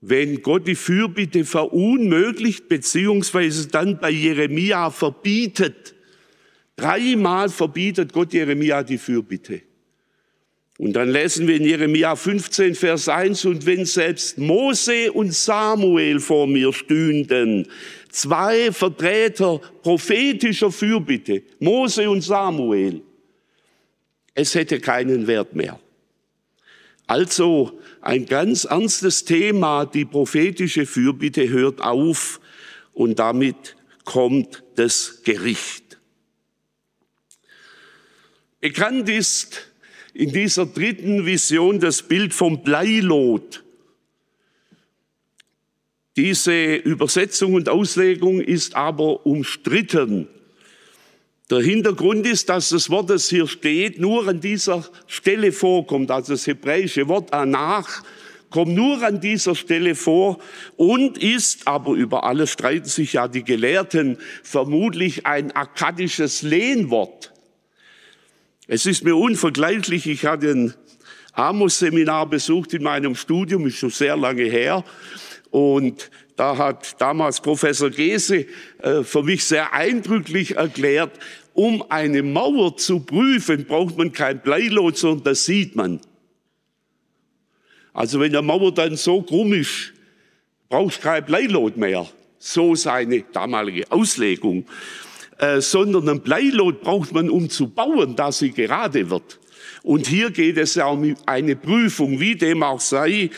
Wenn 0.01 0.41
Gott 0.41 0.67
die 0.67 0.77
Fürbitte 0.77 1.45
verunmöglicht, 1.45 2.69
beziehungsweise 2.69 3.69
dann 3.69 3.99
bei 3.99 4.11
Jeremia 4.11 4.91
verbietet, 4.91 5.95
dreimal 6.77 7.51
verbietet 7.51 8.13
Gott 8.15 8.33
Jeremia 8.33 8.83
die 8.83 8.97
Fürbitte. 8.97 9.61
Und 10.81 10.95
dann 10.95 11.11
lesen 11.11 11.47
wir 11.47 11.57
in 11.57 11.65
Jeremia 11.65 12.17
15, 12.17 12.75
Vers 12.75 13.07
1, 13.07 13.45
und 13.45 13.67
wenn 13.67 13.85
selbst 13.85 14.39
Mose 14.39 15.13
und 15.13 15.35
Samuel 15.35 16.21
vor 16.21 16.47
mir 16.47 16.73
stünden, 16.73 17.69
zwei 18.09 18.73
Vertreter 18.73 19.61
prophetischer 19.83 20.73
Fürbitte, 20.73 21.43
Mose 21.59 22.09
und 22.09 22.23
Samuel, 22.23 23.03
es 24.33 24.55
hätte 24.55 24.81
keinen 24.81 25.27
Wert 25.27 25.55
mehr. 25.55 25.79
Also 27.07 27.79
ein 28.01 28.25
ganz 28.25 28.65
ernstes 28.65 29.27
Thema, 29.27 29.85
die 29.85 30.07
prophetische 30.07 30.87
Fürbitte 30.87 31.47
hört 31.51 31.83
auf 31.83 32.41
und 32.95 33.19
damit 33.19 33.77
kommt 34.07 34.65
das 34.77 35.21
Gericht. 35.25 35.99
Bekannt 38.61 39.11
ist 39.11 39.70
in 40.15 40.33
dieser 40.33 40.67
dritten 40.67 41.27
Vision 41.27 41.81
das 41.81 42.03
Bild 42.03 42.35
vom 42.35 42.63
Bleilot. 42.63 43.63
Diese 46.17 46.75
Übersetzung 46.75 47.55
und 47.55 47.69
Auslegung 47.69 48.41
ist 48.41 48.75
aber 48.75 49.25
umstritten. 49.25 50.29
Der 51.51 51.61
Hintergrund 51.61 52.27
ist, 52.27 52.49
dass 52.49 52.69
das 52.69 52.91
Wort, 52.91 53.11
das 53.11 53.29
hier 53.29 53.47
steht, 53.47 53.99
nur 53.99 54.29
an 54.29 54.41
dieser 54.41 54.85
Stelle 55.07 55.51
vorkommt. 55.51 56.11
Also 56.11 56.35
das 56.35 56.47
hebräische 56.47 57.09
Wort 57.09 57.33
anach 57.33 58.03
kommt 58.51 58.75
nur 58.75 59.03
an 59.03 59.21
dieser 59.21 59.55
Stelle 59.55 59.95
vor 59.95 60.39
und 60.77 61.19
ist, 61.19 61.67
aber 61.67 61.95
über 61.95 62.25
alles 62.25 62.51
streiten 62.51 62.89
sich 62.89 63.15
ja 63.15 63.29
die 63.29 63.45
Gelehrten, 63.45 64.19
vermutlich 64.43 65.27
ein 65.27 65.53
akkadisches 65.53 66.43
Lehnwort. 66.43 67.30
Es 68.73 68.87
ist 68.87 69.03
mir 69.03 69.17
unvergleichlich. 69.17 70.07
Ich 70.07 70.27
hatte 70.27 70.53
ein 70.53 70.75
Amos-Seminar 71.33 72.27
besucht 72.27 72.73
in 72.73 72.85
meinem 72.85 73.17
Studium, 73.17 73.67
ist 73.67 73.79
schon 73.79 73.91
sehr 73.91 74.17
lange 74.17 74.45
her. 74.45 74.85
Und 75.51 76.09
da 76.37 76.57
hat 76.57 77.01
damals 77.01 77.41
Professor 77.41 77.91
Gese 77.91 78.47
äh, 78.79 79.03
für 79.03 79.25
mich 79.25 79.43
sehr 79.43 79.73
eindrücklich 79.73 80.55
erklärt, 80.55 81.19
um 81.53 81.85
eine 81.91 82.23
Mauer 82.23 82.77
zu 82.77 83.01
prüfen, 83.01 83.65
braucht 83.65 83.99
man 83.99 84.13
kein 84.13 84.41
Bleilot, 84.41 84.97
sondern 84.97 85.25
das 85.25 85.47
sieht 85.47 85.75
man. 85.75 86.01
Also 87.93 88.21
wenn 88.21 88.31
der 88.31 88.43
Mauer 88.43 88.73
dann 88.73 88.95
so 88.95 89.21
krumm 89.23 89.53
ist, 89.53 89.95
braucht 90.69 91.03
kein 91.03 91.25
Bleilot 91.25 91.77
mehr. 91.77 92.09
So 92.39 92.77
seine 92.77 93.23
damalige 93.33 93.91
Auslegung. 93.91 94.65
Äh, 95.41 95.63
sondern 95.63 96.07
ein 96.07 96.21
Bleilot 96.21 96.83
braucht 96.83 97.15
man, 97.15 97.31
um 97.31 97.49
zu 97.49 97.71
bauen, 97.71 98.15
dass 98.15 98.41
sie 98.41 98.51
gerade 98.51 99.09
wird. 99.09 99.41
Und 99.83 100.07
hier 100.07 100.31
geht 100.31 100.59
es 100.59 100.75
ja 100.75 100.87
um 100.87 101.15
eine 101.25 101.57
Prüfung, 101.57 102.21
wie 102.21 102.35
dem 102.35 102.63
auch 102.63 102.81
sei. 102.81 103.31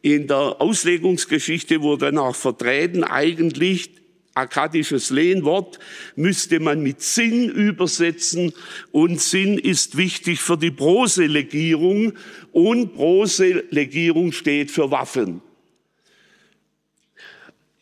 In 0.00 0.28
der 0.28 0.60
Auslegungsgeschichte 0.60 1.82
wurde 1.82 2.06
dann 2.06 2.18
auch 2.18 2.36
vertreten, 2.36 3.02
eigentlich 3.02 3.90
akkadisches 4.34 5.10
Lehnwort 5.10 5.80
müsste 6.14 6.60
man 6.60 6.80
mit 6.80 7.02
Sinn 7.02 7.48
übersetzen 7.48 8.52
und 8.92 9.20
Sinn 9.20 9.58
ist 9.58 9.96
wichtig 9.96 10.38
für 10.38 10.56
die 10.56 10.70
Proselegierung 10.70 12.12
und 12.52 12.94
Proselegierung 12.94 14.30
steht 14.30 14.70
für 14.70 14.92
Waffen. 14.92 15.42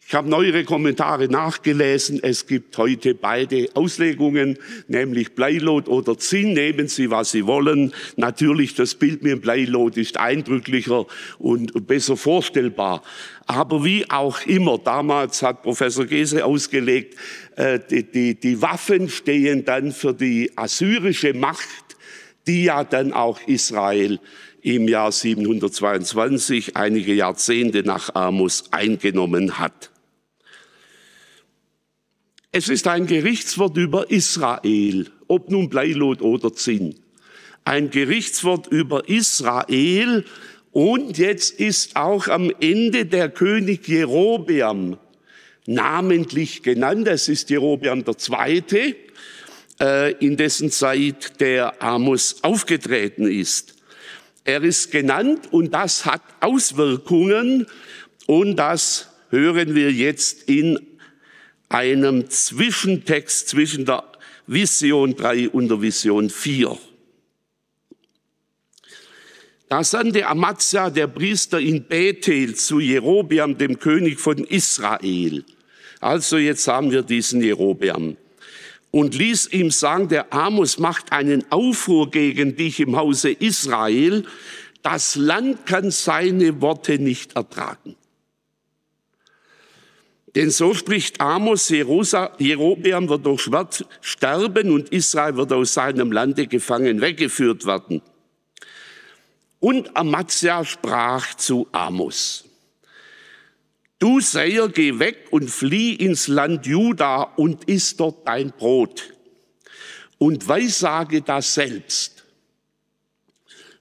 Ich 0.09 0.15
habe 0.15 0.31
neuere 0.31 0.63
Kommentare 0.63 1.27
nachgelesen. 1.27 2.21
Es 2.23 2.47
gibt 2.47 2.79
heute 2.79 3.17
beide 3.17 3.69
Auslegungen, 3.75 4.57
nämlich 4.87 5.35
Bleilot 5.35 5.89
oder 5.89 6.17
Zinn. 6.17 6.53
Nehmen 6.53 6.87
Sie, 6.87 7.11
was 7.11 7.33
Sie 7.33 7.45
wollen. 7.45 7.93
Natürlich, 8.15 8.77
das 8.77 8.95
Bild 8.95 9.25
mit 9.25 9.33
dem 9.33 9.41
Bleilot 9.41 9.97
ist 9.97 10.17
eindrücklicher 10.17 11.07
und 11.41 11.89
besser 11.89 12.17
vorstellbar. 12.17 13.03
Aber 13.47 13.85
wie 13.85 14.09
auch 14.09 14.47
immer, 14.47 14.79
damals 14.79 15.43
hat 15.43 15.63
Professor 15.63 16.07
Gese 16.07 16.45
ausgelegt, 16.45 17.17
äh, 17.57 17.81
die, 17.91 18.05
die, 18.05 18.39
die 18.39 18.63
Waffen 18.63 19.09
stehen 19.09 19.65
dann 19.65 19.91
für 19.91 20.15
die 20.15 20.53
assyrische 20.55 21.35
Macht, 21.35 21.97
die 22.47 22.63
ja 22.63 22.85
dann 22.85 23.13
auch 23.13 23.41
Israel 23.49 24.21
im 24.63 24.87
Jahr 24.87 25.11
722, 25.11 26.77
einige 26.77 27.13
Jahrzehnte 27.13 27.83
nach 27.83 28.15
Amos, 28.15 28.67
eingenommen 28.71 29.59
hat. 29.59 29.91
Es 32.59 32.71
ist 32.71 32.89
ein 32.89 33.07
Gerichtswort 33.07 33.77
über 33.77 34.11
Israel, 34.11 35.11
ob 35.29 35.51
nun 35.51 35.69
Bleilot 35.69 36.23
oder 36.23 36.55
Zinn. 36.55 36.95
Ein 37.67 37.91
Gerichtswort 37.91 38.67
über 38.69 39.11
Israel 39.11 40.25
Und 40.73 41.19
jetzt 41.19 41.61
ist 41.61 41.97
auch 41.97 42.29
am 42.29 42.51
Ende 42.59 43.05
der 43.05 43.29
König 43.29 43.87
Jerobeam 43.87 44.97
namentlich 45.67 46.63
genannt. 46.63 47.07
Das 47.07 47.29
ist 47.29 47.51
Jerobeam 47.51 48.07
Zweite, 48.17 48.97
äh, 49.79 50.13
in 50.25 50.39
dessen 50.39 50.71
Zeit 50.71 51.39
der 51.43 51.83
Amos 51.83 52.43
aufgetreten 52.43 53.31
ist. 53.31 53.75
Er 54.45 54.63
ist 54.63 54.91
genannt 54.91 55.49
und 55.51 55.75
das 55.75 56.07
hat 56.07 56.23
Auswirkungen 56.41 57.67
und 58.25 58.57
das 58.57 59.11
hören 59.29 59.75
wir 59.75 59.93
jetzt 59.93 60.49
in 60.49 60.96
einem 61.69 62.29
Zwischentext 62.31 63.49
zwischen 63.49 63.85
der 63.85 64.05
Vision 64.47 65.17
3 65.17 65.51
und 65.51 65.69
der 65.69 65.83
Vision 65.83 66.31
4. 66.31 66.79
Da 69.69 69.83
sandte 69.83 70.29
Amazia, 70.29 70.91
der 70.91 71.09
Priester 71.09 71.59
in 71.59 71.85
Bethel, 71.85 72.55
zu 72.55 72.79
Jerobeam, 72.79 73.59
dem 73.59 73.81
König 73.81 74.21
von 74.21 74.39
Israel. 74.45 75.45
Also 76.01 76.37
jetzt 76.37 76.69
haben 76.69 76.93
wir 76.93 77.03
diesen 77.03 77.43
Jerobeam. 77.43 78.17
Und 78.93 79.17
ließ 79.17 79.49
ihm 79.49 79.73
sagen, 79.73 80.09
der 80.09 80.33
Amos 80.33 80.79
macht 80.79 81.11
einen 81.11 81.51
Aufruhr 81.51 82.11
gegen 82.13 82.55
dich 82.55 82.79
im 82.79 82.97
Hause 82.97 83.31
Israel. 83.31 84.25
Das 84.83 85.17
Land 85.17 85.67
kann 85.67 85.91
seine 85.91 86.61
Worte 86.61 87.01
nicht 87.01 87.35
ertragen. 87.35 87.97
Denn 90.37 90.51
so 90.51 90.75
spricht 90.75 91.19
Amos, 91.19 91.71
Jerobeam 91.71 93.09
wird 93.09 93.25
durch 93.25 93.41
Schwert 93.41 93.87
sterben 94.03 94.71
und 94.71 94.91
Israel 94.91 95.35
wird 95.39 95.51
aus 95.51 95.73
seinem 95.73 96.13
Lande 96.13 96.47
gefangen 96.47 97.01
weggeführt 97.01 97.65
werden. 97.65 98.03
Und 99.61 99.97
Amazia 99.97 100.63
sprach 100.63 101.37
zu 101.37 101.67
Amos, 101.73 102.45
du 103.99 104.21
Seher, 104.21 104.69
geh 104.69 104.99
weg 104.99 105.29
und 105.31 105.51
flieh 105.51 105.95
ins 105.95 106.29
Land 106.29 106.67
Juda 106.67 107.23
und 107.23 107.65
iss 107.65 107.97
dort 107.97 108.29
dein 108.29 108.51
Brot 108.51 109.15
und 110.19 110.47
weissage 110.47 111.23
das 111.23 111.55
selbst. 111.55 112.27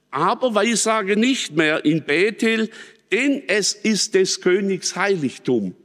Aber 0.09 0.55
weissage 0.55 1.17
nicht 1.17 1.53
mehr 1.53 1.83
in 1.83 2.05
Bethel, 2.05 2.69
denn 3.11 3.43
es 3.47 3.73
ist 3.73 4.15
des 4.15 4.39
Königs 4.39 4.95
Heiligtum 4.95 5.75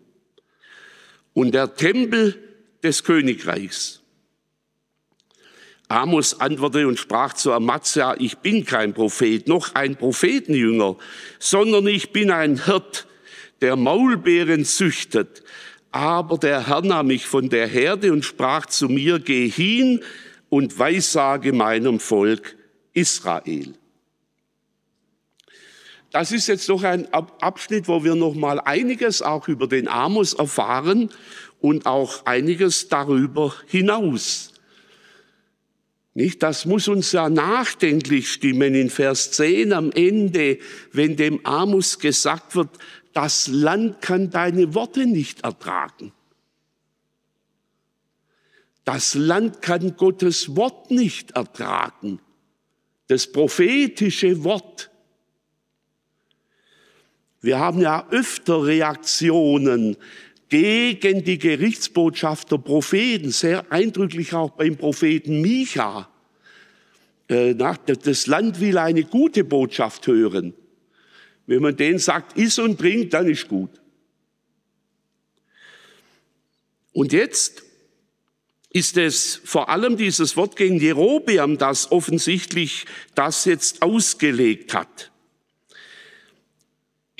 und 1.40 1.52
der 1.54 1.74
Tempel 1.74 2.36
des 2.82 3.02
Königreichs. 3.02 4.02
Amos 5.88 6.38
antwortete 6.38 6.86
und 6.86 6.98
sprach 6.98 7.32
zu 7.32 7.52
Amazia, 7.52 8.14
ich 8.18 8.36
bin 8.38 8.66
kein 8.66 8.92
Prophet, 8.92 9.48
noch 9.48 9.74
ein 9.74 9.96
Prophetenjünger, 9.96 10.96
sondern 11.38 11.86
ich 11.86 12.12
bin 12.12 12.30
ein 12.30 12.66
Hirt, 12.66 13.06
der 13.62 13.76
Maulbeeren 13.76 14.66
züchtet. 14.66 15.42
Aber 15.90 16.36
der 16.36 16.68
Herr 16.68 16.82
nahm 16.82 17.06
mich 17.06 17.24
von 17.24 17.48
der 17.48 17.66
Herde 17.66 18.12
und 18.12 18.26
sprach 18.26 18.66
zu 18.66 18.90
mir, 18.90 19.18
geh 19.18 19.48
hin 19.48 20.04
und 20.50 20.78
weissage 20.78 21.54
meinem 21.54 22.00
Volk 22.00 22.54
Israel. 22.92 23.72
Das 26.10 26.32
ist 26.32 26.48
jetzt 26.48 26.68
noch 26.68 26.82
ein 26.82 27.12
Abschnitt, 27.12 27.86
wo 27.86 28.02
wir 28.02 28.16
noch 28.16 28.34
mal 28.34 28.60
einiges 28.60 29.22
auch 29.22 29.46
über 29.48 29.68
den 29.68 29.86
Amos 29.86 30.32
erfahren 30.32 31.10
und 31.60 31.86
auch 31.86 32.26
einiges 32.26 32.88
darüber 32.88 33.54
hinaus. 33.68 34.52
Nicht? 36.14 36.42
Das 36.42 36.66
muss 36.66 36.88
uns 36.88 37.12
ja 37.12 37.28
nachdenklich 37.28 38.32
stimmen 38.32 38.74
in 38.74 38.90
Vers 38.90 39.30
10 39.32 39.72
am 39.72 39.92
Ende, 39.92 40.58
wenn 40.92 41.16
dem 41.16 41.46
Amos 41.46 42.00
gesagt 42.00 42.56
wird, 42.56 42.70
das 43.12 43.46
Land 43.48 44.02
kann 44.02 44.30
deine 44.30 44.74
Worte 44.74 45.06
nicht 45.06 45.44
ertragen. 45.44 46.12
Das 48.84 49.14
Land 49.14 49.62
kann 49.62 49.96
Gottes 49.96 50.56
Wort 50.56 50.90
nicht 50.90 51.32
ertragen. 51.32 52.20
Das 53.06 53.30
prophetische 53.30 54.42
Wort. 54.42 54.89
Wir 57.40 57.58
haben 57.58 57.80
ja 57.80 58.06
öfter 58.10 58.64
Reaktionen 58.64 59.96
gegen 60.48 61.24
die 61.24 61.38
Gerichtsbotschaft 61.38 62.50
der 62.50 62.58
Propheten, 62.58 63.30
sehr 63.30 63.70
eindrücklich 63.72 64.34
auch 64.34 64.50
beim 64.50 64.76
Propheten 64.76 65.40
Micha. 65.40 66.08
Äh, 67.28 67.54
das 67.54 68.26
Land 68.26 68.60
will 68.60 68.76
eine 68.76 69.04
gute 69.04 69.44
Botschaft 69.44 70.06
hören. 70.06 70.52
Wenn 71.46 71.62
man 71.62 71.76
denen 71.76 71.98
sagt, 71.98 72.36
iss 72.36 72.58
und 72.58 72.78
trink, 72.78 73.10
dann 73.10 73.28
ist 73.28 73.48
gut. 73.48 73.70
Und 76.92 77.12
jetzt 77.12 77.62
ist 78.70 78.96
es 78.96 79.40
vor 79.44 79.68
allem 79.68 79.96
dieses 79.96 80.36
Wort 80.36 80.56
gegen 80.56 80.78
Jerobeam, 80.78 81.58
das 81.58 81.90
offensichtlich 81.90 82.86
das 83.14 83.44
jetzt 83.44 83.82
ausgelegt 83.82 84.74
hat. 84.74 85.10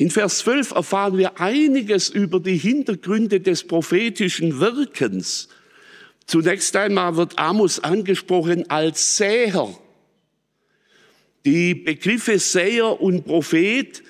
In 0.01 0.11
Vers 0.11 0.39
12 0.39 0.71
erfahren 0.71 1.19
wir 1.19 1.39
einiges 1.43 2.09
über 2.09 2.41
die 2.41 2.57
Hintergründe 2.57 3.39
des 3.39 3.65
prophetischen 3.67 4.59
Wirkens. 4.59 5.51
Zunächst 6.25 6.75
einmal 6.75 7.17
wird 7.17 7.39
Amos 7.39 7.81
angesprochen 7.81 8.71
als 8.71 9.19
Säher. 9.19 9.69
Die 11.45 11.75
Begriffe 11.75 12.39
Säher 12.39 12.99
und 12.99 13.27
Prophet, 13.27 14.03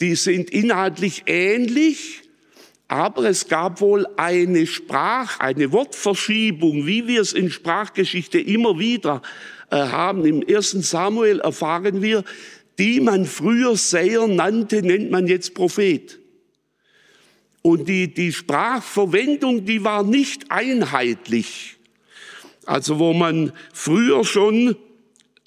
die 0.00 0.16
sind 0.16 0.50
inhaltlich 0.50 1.22
ähnlich, 1.26 2.22
aber 2.88 3.26
es 3.26 3.46
gab 3.46 3.80
wohl 3.80 4.04
eine 4.16 4.66
Sprach, 4.66 5.38
eine 5.38 5.70
Wortverschiebung, 5.70 6.88
wie 6.88 7.06
wir 7.06 7.20
es 7.20 7.32
in 7.32 7.52
Sprachgeschichte 7.52 8.40
immer 8.40 8.80
wieder 8.80 9.22
äh, 9.70 9.76
haben. 9.76 10.24
Im 10.24 10.42
ersten 10.42 10.82
Samuel 10.82 11.38
erfahren 11.38 12.02
wir, 12.02 12.24
die 12.78 13.00
man 13.00 13.24
früher 13.24 13.76
Säher 13.76 14.26
nannte, 14.26 14.82
nennt 14.82 15.10
man 15.10 15.26
jetzt 15.26 15.54
Prophet. 15.54 16.18
Und 17.62 17.88
die, 17.88 18.12
die 18.12 18.32
Sprachverwendung, 18.32 19.64
die 19.64 19.82
war 19.82 20.04
nicht 20.04 20.50
einheitlich. 20.50 21.76
Also 22.64 22.98
wo 22.98 23.12
man 23.12 23.52
früher 23.72 24.24
schon 24.24 24.76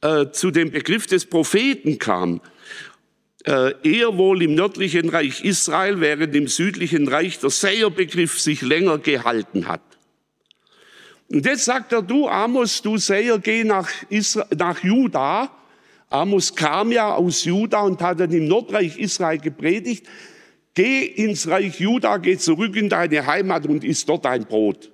äh, 0.02 0.28
zu 0.32 0.52
dem 0.52 0.72
Begriff 0.72 1.08
des 1.08 1.26
Propheten 1.26 2.00
kam, 2.00 2.42
äh, 3.46 3.74
eher 3.84 4.18
wohl 4.18 4.42
im 4.42 4.56
nördlichen 4.56 5.10
Reich 5.10 5.44
Israel, 5.44 6.02
während 6.02 6.36
im 6.36 6.48
südlichen 6.48 7.08
Reich 7.08 7.40
der 7.40 7.50
Säerbegriff 7.50 8.40
sich 8.40 8.62
länger 8.62 8.98
gehalten 8.98 9.68
hat. 9.68 9.82
Und 11.32 11.46
jetzt 11.46 11.66
sagt 11.66 11.94
er, 11.94 12.02
du 12.02 12.28
Amos, 12.28 12.82
du 12.82 12.98
Säher, 12.98 13.40
geh 13.40 13.64
nach, 13.64 13.90
Isra 14.10 14.48
nach 14.58 14.84
Juda 14.84 15.59
Amos 16.10 16.56
kam 16.56 16.92
ja 16.92 17.14
aus 17.14 17.44
Juda 17.44 17.82
und 17.82 18.02
hat 18.02 18.20
dann 18.20 18.32
im 18.32 18.48
Nordreich 18.48 18.98
Israel 18.98 19.38
gepredigt. 19.38 20.08
Geh 20.74 21.04
ins 21.04 21.48
Reich 21.48 21.80
Juda, 21.80 22.18
geh 22.18 22.38
zurück 22.38 22.76
in 22.76 22.90
deine 22.90 23.26
Heimat 23.26 23.66
und 23.68 23.84
isst 23.84 24.10
dort 24.10 24.26
dein 24.26 24.46
Brot. 24.46 24.92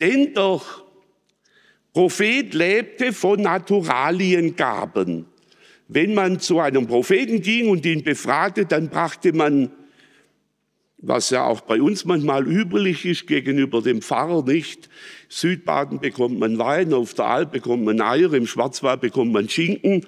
Denn 0.00 0.34
der 0.34 0.60
Prophet 1.92 2.54
lebte 2.54 3.12
von 3.12 3.42
Naturaliengaben. 3.42 5.26
Wenn 5.88 6.14
man 6.14 6.40
zu 6.40 6.60
einem 6.60 6.86
Propheten 6.86 7.42
ging 7.42 7.68
und 7.68 7.84
ihn 7.84 8.02
befragte, 8.02 8.64
dann 8.64 8.88
brachte 8.88 9.32
man 9.32 9.72
was 11.02 11.30
ja 11.30 11.44
auch 11.44 11.62
bei 11.62 11.80
uns 11.80 12.04
manchmal 12.04 12.46
üblich 12.46 13.06
ist 13.06 13.26
gegenüber 13.26 13.80
dem 13.82 14.02
Pfarrer 14.02 14.44
nicht. 14.44 14.88
Südbaden 15.32 16.00
bekommt 16.00 16.40
man 16.40 16.58
Wein, 16.58 16.92
auf 16.92 17.14
der 17.14 17.26
Alp 17.26 17.52
bekommt 17.52 17.84
man 17.84 18.00
Eier, 18.00 18.32
im 18.32 18.48
Schwarzwald 18.48 19.00
bekommt 19.00 19.32
man 19.32 19.48
Schinken 19.48 20.04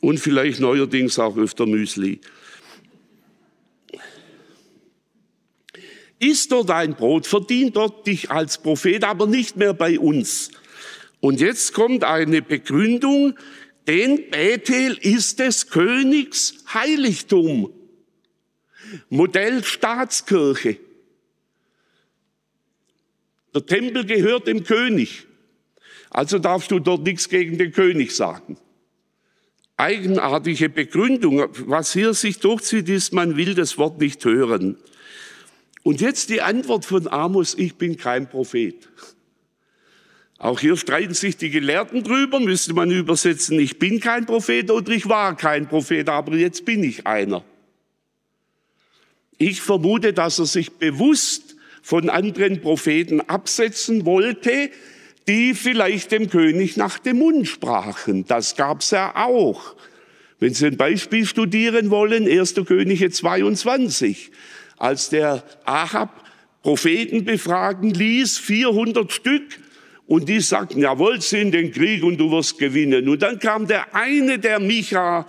und 0.00 0.18
vielleicht 0.18 0.58
neuerdings 0.58 1.20
auch 1.20 1.36
öfter 1.36 1.66
Müsli. 1.66 2.20
Iss 6.18 6.48
dort 6.48 6.68
ein 6.72 6.96
Brot, 6.96 7.28
verdient 7.28 7.76
dort 7.76 8.08
dich 8.08 8.28
als 8.28 8.58
Prophet, 8.58 9.04
aber 9.04 9.28
nicht 9.28 9.56
mehr 9.56 9.72
bei 9.72 10.00
uns. 10.00 10.50
Und 11.20 11.40
jetzt 11.40 11.72
kommt 11.72 12.02
eine 12.02 12.42
Begründung, 12.42 13.38
denn 13.86 14.28
Bethel 14.30 14.98
ist 15.00 15.38
des 15.38 15.68
Königs 15.70 16.64
Heiligtum. 16.74 17.72
Modell 19.10 19.62
Staatskirche. 19.62 20.78
Der 23.54 23.64
Tempel 23.64 24.04
gehört 24.04 24.46
dem 24.46 24.64
König. 24.64 25.26
Also 26.10 26.38
darfst 26.38 26.70
du 26.70 26.78
dort 26.78 27.02
nichts 27.02 27.28
gegen 27.28 27.58
den 27.58 27.72
König 27.72 28.14
sagen. 28.14 28.56
Eigenartige 29.76 30.68
Begründung. 30.68 31.48
Was 31.66 31.92
hier 31.92 32.14
sich 32.14 32.40
durchzieht, 32.40 32.88
ist, 32.88 33.12
man 33.12 33.36
will 33.36 33.54
das 33.54 33.78
Wort 33.78 34.00
nicht 34.00 34.24
hören. 34.24 34.76
Und 35.82 36.00
jetzt 36.00 36.30
die 36.30 36.42
Antwort 36.42 36.84
von 36.84 37.08
Amos, 37.08 37.54
ich 37.54 37.76
bin 37.76 37.96
kein 37.96 38.28
Prophet. 38.28 38.88
Auch 40.38 40.60
hier 40.60 40.76
streiten 40.76 41.14
sich 41.14 41.36
die 41.36 41.50
Gelehrten 41.50 42.04
drüber, 42.04 42.38
müsste 42.38 42.72
man 42.72 42.90
übersetzen, 42.90 43.58
ich 43.58 43.78
bin 43.78 43.98
kein 43.98 44.24
Prophet 44.24 44.70
oder 44.70 44.92
ich 44.92 45.08
war 45.08 45.36
kein 45.36 45.68
Prophet, 45.68 46.08
aber 46.08 46.36
jetzt 46.36 46.64
bin 46.64 46.84
ich 46.84 47.06
einer. 47.06 47.44
Ich 49.36 49.60
vermute, 49.60 50.12
dass 50.12 50.38
er 50.38 50.46
sich 50.46 50.72
bewusst 50.72 51.47
von 51.88 52.10
anderen 52.10 52.60
Propheten 52.60 53.22
absetzen 53.22 54.04
wollte, 54.04 54.68
die 55.26 55.54
vielleicht 55.54 56.12
dem 56.12 56.28
König 56.28 56.76
nach 56.76 56.98
dem 56.98 57.16
Mund 57.16 57.48
sprachen. 57.48 58.26
Das 58.26 58.56
gab's 58.56 58.90
ja 58.90 59.16
auch. 59.16 59.74
Wenn 60.38 60.52
Sie 60.52 60.66
ein 60.66 60.76
Beispiel 60.76 61.24
studieren 61.24 61.88
wollen, 61.88 62.28
1. 62.28 62.56
Könige 62.66 63.08
22, 63.08 64.30
als 64.76 65.08
der 65.08 65.42
Ahab 65.64 66.26
Propheten 66.62 67.24
befragen 67.24 67.88
ließ, 67.88 68.36
400 68.36 69.10
Stück, 69.10 69.58
und 70.06 70.28
die 70.28 70.40
sagten, 70.40 70.80
jawohl, 70.80 71.22
zieh 71.22 71.50
den 71.50 71.72
Krieg 71.72 72.04
und 72.04 72.18
du 72.18 72.30
wirst 72.30 72.58
gewinnen. 72.58 73.08
Und 73.08 73.22
dann 73.22 73.38
kam 73.38 73.66
der 73.66 73.94
eine, 73.94 74.38
der 74.38 74.60
Micha 74.60 75.26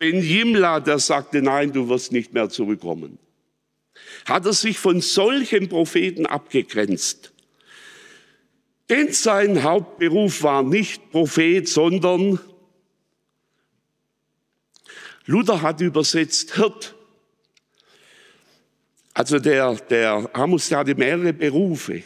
Ben 0.00 0.20
Jimla, 0.20 0.80
der 0.80 0.98
sagte, 0.98 1.42
nein, 1.42 1.72
du 1.72 1.88
wirst 1.88 2.10
nicht 2.10 2.34
mehr 2.34 2.48
zurückkommen. 2.48 3.20
Hat 4.24 4.46
er 4.46 4.52
sich 4.52 4.78
von 4.78 5.00
solchen 5.00 5.68
Propheten 5.68 6.26
abgegrenzt. 6.26 7.32
Denn 8.88 9.12
sein 9.12 9.62
Hauptberuf 9.62 10.42
war 10.42 10.62
nicht 10.62 11.10
Prophet, 11.10 11.68
sondern 11.68 12.38
Luther 15.26 15.62
hat 15.62 15.80
übersetzt 15.80 16.56
Hirt. 16.56 16.94
Also 19.14 19.38
der, 19.38 19.74
der 19.76 20.28
Amos 20.32 20.68
der 20.68 20.78
hatte 20.78 20.94
mehrere 20.94 21.32
Berufe. 21.32 22.02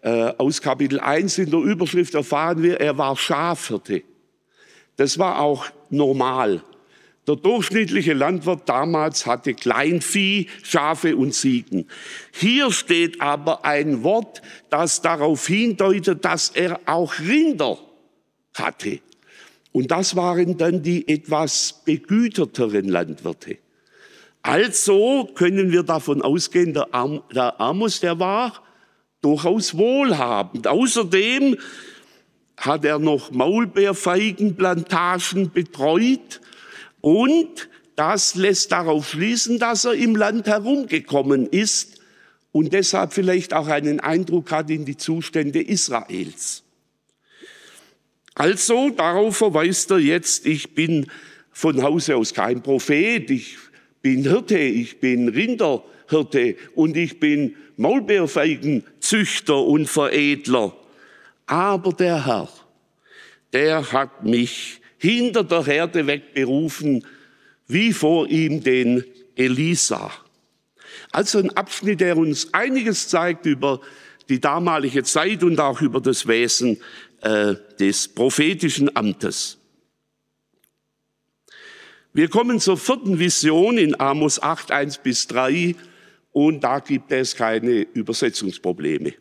Äh, 0.00 0.32
aus 0.38 0.60
Kapitel 0.60 1.00
1 1.00 1.38
in 1.38 1.50
der 1.50 1.60
Überschrift 1.60 2.14
erfahren 2.14 2.62
wir, 2.62 2.80
er 2.80 2.96
war 2.96 3.16
Schafhirte. 3.16 4.02
Das 4.96 5.18
war 5.18 5.40
auch 5.40 5.66
normal. 5.90 6.62
Der 7.26 7.36
durchschnittliche 7.36 8.12
Landwirt 8.12 8.68
damals 8.68 9.24
hatte 9.26 9.54
Kleinvieh, 9.54 10.48
Schafe 10.62 11.16
und 11.16 11.32
Ziegen. 11.32 11.88
Hier 12.32 12.70
steht 12.70 13.20
aber 13.20 13.64
ein 13.64 14.04
Wort, 14.04 14.42
das 14.70 15.02
darauf 15.02 15.48
hindeutet, 15.48 16.24
dass 16.24 16.50
er 16.50 16.78
auch 16.86 17.18
Rinder 17.18 17.78
hatte. 18.54 19.00
Und 19.72 19.90
das 19.90 20.14
waren 20.14 20.56
dann 20.56 20.84
die 20.84 21.08
etwas 21.08 21.82
begüterteren 21.84 22.88
Landwirte. 22.88 23.58
Also 24.42 25.28
können 25.34 25.72
wir 25.72 25.82
davon 25.82 26.22
ausgehen, 26.22 26.72
der, 26.72 26.94
Amos, 26.94 27.98
der 27.98 28.20
war 28.20 28.62
durchaus 29.20 29.76
wohlhabend. 29.76 30.68
Außerdem 30.68 31.56
hat 32.56 32.84
er 32.84 33.00
noch 33.00 33.32
Maulbeerfeigenplantagen 33.32 35.50
betreut 35.50 36.40
und 37.00 37.68
das 37.96 38.34
lässt 38.34 38.72
darauf 38.72 39.08
schließen, 39.08 39.58
dass 39.58 39.84
er 39.84 39.94
im 39.94 40.16
Land 40.16 40.46
herumgekommen 40.46 41.46
ist 41.46 42.00
und 42.52 42.72
deshalb 42.72 43.12
vielleicht 43.12 43.54
auch 43.54 43.68
einen 43.68 44.00
Eindruck 44.00 44.50
hat 44.50 44.70
in 44.70 44.84
die 44.84 44.96
Zustände 44.96 45.62
Israels. 45.62 46.62
Also 48.34 48.90
darauf 48.90 49.38
verweist 49.38 49.90
er 49.90 49.98
jetzt, 49.98 50.46
ich 50.46 50.74
bin 50.74 51.06
von 51.52 51.82
Hause 51.82 52.16
aus 52.16 52.34
kein 52.34 52.62
Prophet, 52.62 53.30
ich 53.30 53.56
bin 54.02 54.22
Hirte, 54.24 54.58
ich 54.58 55.00
bin 55.00 55.28
Rinderhirte 55.28 56.56
und 56.74 56.98
ich 56.98 57.18
bin 57.18 57.56
Maulbeerfeigenzüchter 57.78 59.58
und 59.62 59.86
Veredler. 59.86 60.76
Aber 61.46 61.92
der 61.92 62.26
Herr, 62.26 62.48
der 63.54 63.90
hat 63.92 64.22
mich 64.22 64.80
hinter 64.98 65.44
der 65.44 65.64
Herde 65.64 66.06
wegberufen, 66.06 67.04
wie 67.66 67.92
vor 67.92 68.28
ihm 68.28 68.62
den 68.62 69.04
Elisa. 69.34 70.10
Also 71.10 71.38
ein 71.38 71.50
Abschnitt, 71.50 72.00
der 72.00 72.16
uns 72.16 72.52
einiges 72.52 73.08
zeigt 73.08 73.46
über 73.46 73.80
die 74.28 74.40
damalige 74.40 75.02
Zeit 75.02 75.42
und 75.42 75.60
auch 75.60 75.80
über 75.80 76.00
das 76.00 76.26
Wesen 76.26 76.78
äh, 77.22 77.54
des 77.78 78.08
prophetischen 78.08 78.94
Amtes. 78.96 79.58
Wir 82.12 82.28
kommen 82.28 82.60
zur 82.60 82.78
vierten 82.78 83.18
Vision 83.18 83.76
in 83.76 84.00
Amos 84.00 84.42
8, 84.42 84.70
1 84.70 84.98
bis 84.98 85.26
3 85.26 85.76
und 86.32 86.64
da 86.64 86.80
gibt 86.80 87.12
es 87.12 87.36
keine 87.36 87.80
Übersetzungsprobleme. 87.80 89.14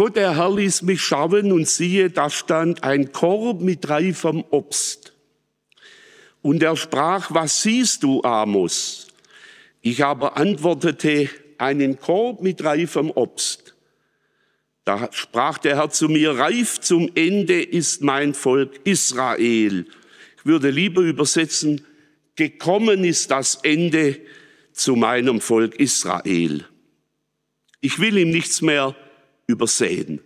Gott, 0.00 0.16
der 0.16 0.38
Herr 0.38 0.56
ließ 0.56 0.80
mich 0.80 1.02
schauen 1.02 1.52
und 1.52 1.68
siehe, 1.68 2.08
da 2.08 2.30
stand 2.30 2.84
ein 2.84 3.12
Korb 3.12 3.60
mit 3.60 3.86
reifem 3.90 4.42
Obst. 4.48 5.12
Und 6.40 6.62
er 6.62 6.74
sprach, 6.74 7.34
was 7.34 7.60
siehst 7.60 8.02
du, 8.02 8.22
Amos? 8.22 9.08
Ich 9.82 10.02
aber 10.02 10.38
antwortete, 10.38 11.28
einen 11.58 11.98
Korb 11.98 12.40
mit 12.40 12.64
reifem 12.64 13.10
Obst. 13.10 13.74
Da 14.86 15.10
sprach 15.12 15.58
der 15.58 15.76
Herr 15.76 15.90
zu 15.90 16.08
mir, 16.08 16.30
reif 16.30 16.80
zum 16.80 17.10
Ende 17.14 17.62
ist 17.62 18.00
mein 18.00 18.32
Volk 18.32 18.80
Israel. 18.84 19.84
Ich 20.38 20.46
würde 20.46 20.70
lieber 20.70 21.02
übersetzen, 21.02 21.84
gekommen 22.36 23.04
ist 23.04 23.30
das 23.30 23.56
Ende 23.56 24.18
zu 24.72 24.96
meinem 24.96 25.42
Volk 25.42 25.74
Israel. 25.74 26.64
Ich 27.82 27.98
will 27.98 28.16
ihm 28.16 28.30
nichts 28.30 28.62
mehr 28.62 28.96
übersehen. 29.50 30.20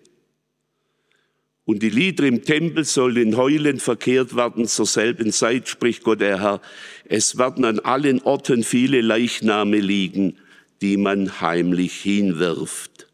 Und 1.66 1.82
die 1.82 1.90
Lieder 1.90 2.24
im 2.24 2.44
Tempel 2.44 2.84
sollen 2.84 3.16
in 3.16 3.36
Heulen 3.36 3.80
verkehrt 3.80 4.36
werden 4.36 4.66
zur 4.66 4.86
selben 4.86 5.32
Zeit, 5.32 5.68
spricht 5.68 6.04
Gott 6.04 6.20
der 6.20 6.40
Herr. 6.40 6.60
Es 7.06 7.38
werden 7.38 7.64
an 7.64 7.80
allen 7.80 8.20
Orten 8.22 8.64
viele 8.64 9.00
Leichname 9.00 9.78
liegen, 9.78 10.36
die 10.82 10.98
man 10.98 11.40
heimlich 11.40 11.94
hinwirft. 11.94 13.08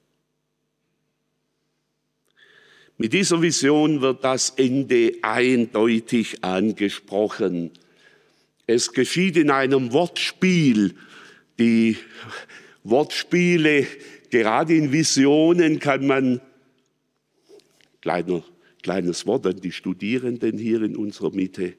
Mit 2.98 3.12
dieser 3.12 3.40
Vision 3.40 4.02
wird 4.02 4.24
das 4.24 4.50
Ende 4.50 5.14
eindeutig 5.22 6.44
angesprochen. 6.44 7.70
Es 8.66 8.92
geschieht 8.92 9.36
in 9.36 9.50
einem 9.50 9.92
Wortspiel. 9.92 10.94
Die 11.58 11.96
Wortspiele, 12.84 13.86
gerade 14.30 14.74
in 14.74 14.92
Visionen 14.92 15.78
kann 15.78 16.06
man, 16.06 16.40
kleiner, 18.00 18.42
kleines 18.82 19.26
Wort 19.26 19.46
an 19.46 19.60
die 19.60 19.72
Studierenden 19.72 20.58
hier 20.58 20.82
in 20.82 20.96
unserer 20.96 21.30
Mitte, 21.30 21.74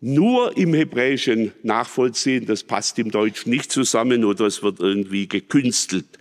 nur 0.00 0.56
im 0.56 0.74
Hebräischen 0.74 1.52
nachvollziehen. 1.62 2.46
Das 2.46 2.64
passt 2.64 2.98
im 2.98 3.10
Deutschen 3.10 3.50
nicht 3.50 3.72
zusammen 3.72 4.24
oder 4.24 4.46
es 4.46 4.62
wird 4.62 4.80
irgendwie 4.80 5.28
gekünstelt. 5.28 6.18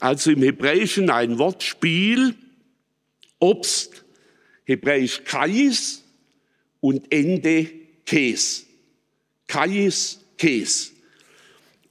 Also 0.00 0.30
im 0.30 0.42
Hebräischen 0.42 1.10
ein 1.10 1.38
Wortspiel, 1.38 2.34
Obst, 3.38 4.04
Hebräisch 4.64 5.22
Kais 5.24 6.02
und 6.80 7.10
Ende 7.12 7.70
Kes. 8.04 8.66
Kais 9.46 10.20
Kes. 10.36 10.92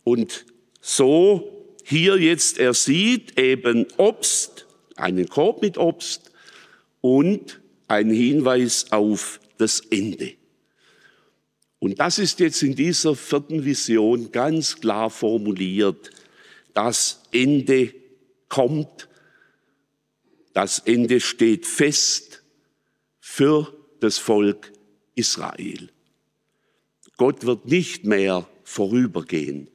Und 0.03 0.45
so 0.81 1.54
hier 1.87 2.17
jetzt, 2.17 2.57
er 2.57 2.73
sieht 2.73 3.39
eben 3.39 3.85
Obst, 3.97 4.65
einen 4.95 5.29
Korb 5.29 5.61
mit 5.61 5.77
Obst 5.77 6.31
und 7.01 7.61
ein 7.87 8.09
Hinweis 8.09 8.91
auf 8.91 9.39
das 9.59 9.81
Ende. 9.81 10.33
Und 11.77 11.99
das 11.99 12.17
ist 12.17 12.39
jetzt 12.39 12.63
in 12.63 12.75
dieser 12.75 13.15
vierten 13.15 13.65
Vision 13.65 14.31
ganz 14.31 14.79
klar 14.79 15.11
formuliert. 15.11 16.09
Das 16.73 17.21
Ende 17.31 17.93
kommt, 18.49 19.07
das 20.53 20.79
Ende 20.79 21.19
steht 21.19 21.67
fest 21.67 22.41
für 23.19 23.71
das 23.99 24.17
Volk 24.17 24.71
Israel. 25.13 25.89
Gott 27.17 27.45
wird 27.45 27.67
nicht 27.67 28.05
mehr 28.05 28.49
vorübergehen, 28.63 29.69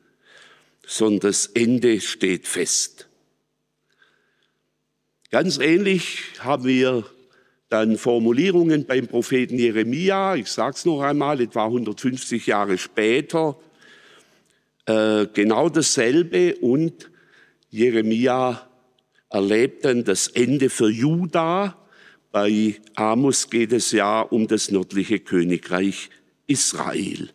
sondern 0.91 1.31
das 1.31 1.47
Ende 1.47 2.01
steht 2.01 2.49
fest. 2.49 3.09
Ganz 5.31 5.59
ähnlich 5.59 6.19
haben 6.41 6.65
wir 6.65 7.05
dann 7.69 7.97
Formulierungen 7.97 8.87
beim 8.87 9.07
Propheten 9.07 9.57
Jeremia, 9.57 10.35
ich 10.35 10.49
sage 10.49 10.75
es 10.75 10.85
noch 10.85 11.01
einmal, 11.03 11.41
etwa 11.41 11.67
150 11.67 12.45
Jahre 12.49 12.77
später, 12.77 13.57
äh, 14.87 15.27
genau 15.33 15.69
dasselbe 15.69 16.57
und 16.57 17.09
Jeremia 17.69 18.69
erlebt 19.29 19.85
dann 19.85 20.03
das 20.03 20.27
Ende 20.27 20.71
für 20.71 20.91
Juda. 20.91 21.79
Bei 22.33 22.75
Amos 22.97 23.49
geht 23.49 23.73
es 23.73 23.93
ja 23.93 24.23
um 24.23 24.49
das 24.49 24.73
nördliche 24.73 25.21
Königreich 25.21 26.11
Israel. 26.49 27.31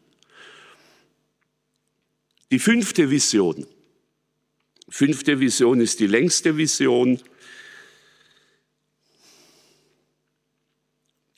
Die 2.52 2.60
fünfte 2.60 3.10
Vision. 3.10 3.66
Fünfte 4.88 5.40
Vision 5.40 5.82
ist 5.82 6.00
die 6.00 6.08
längste 6.08 6.58
Vision. 6.58 7.20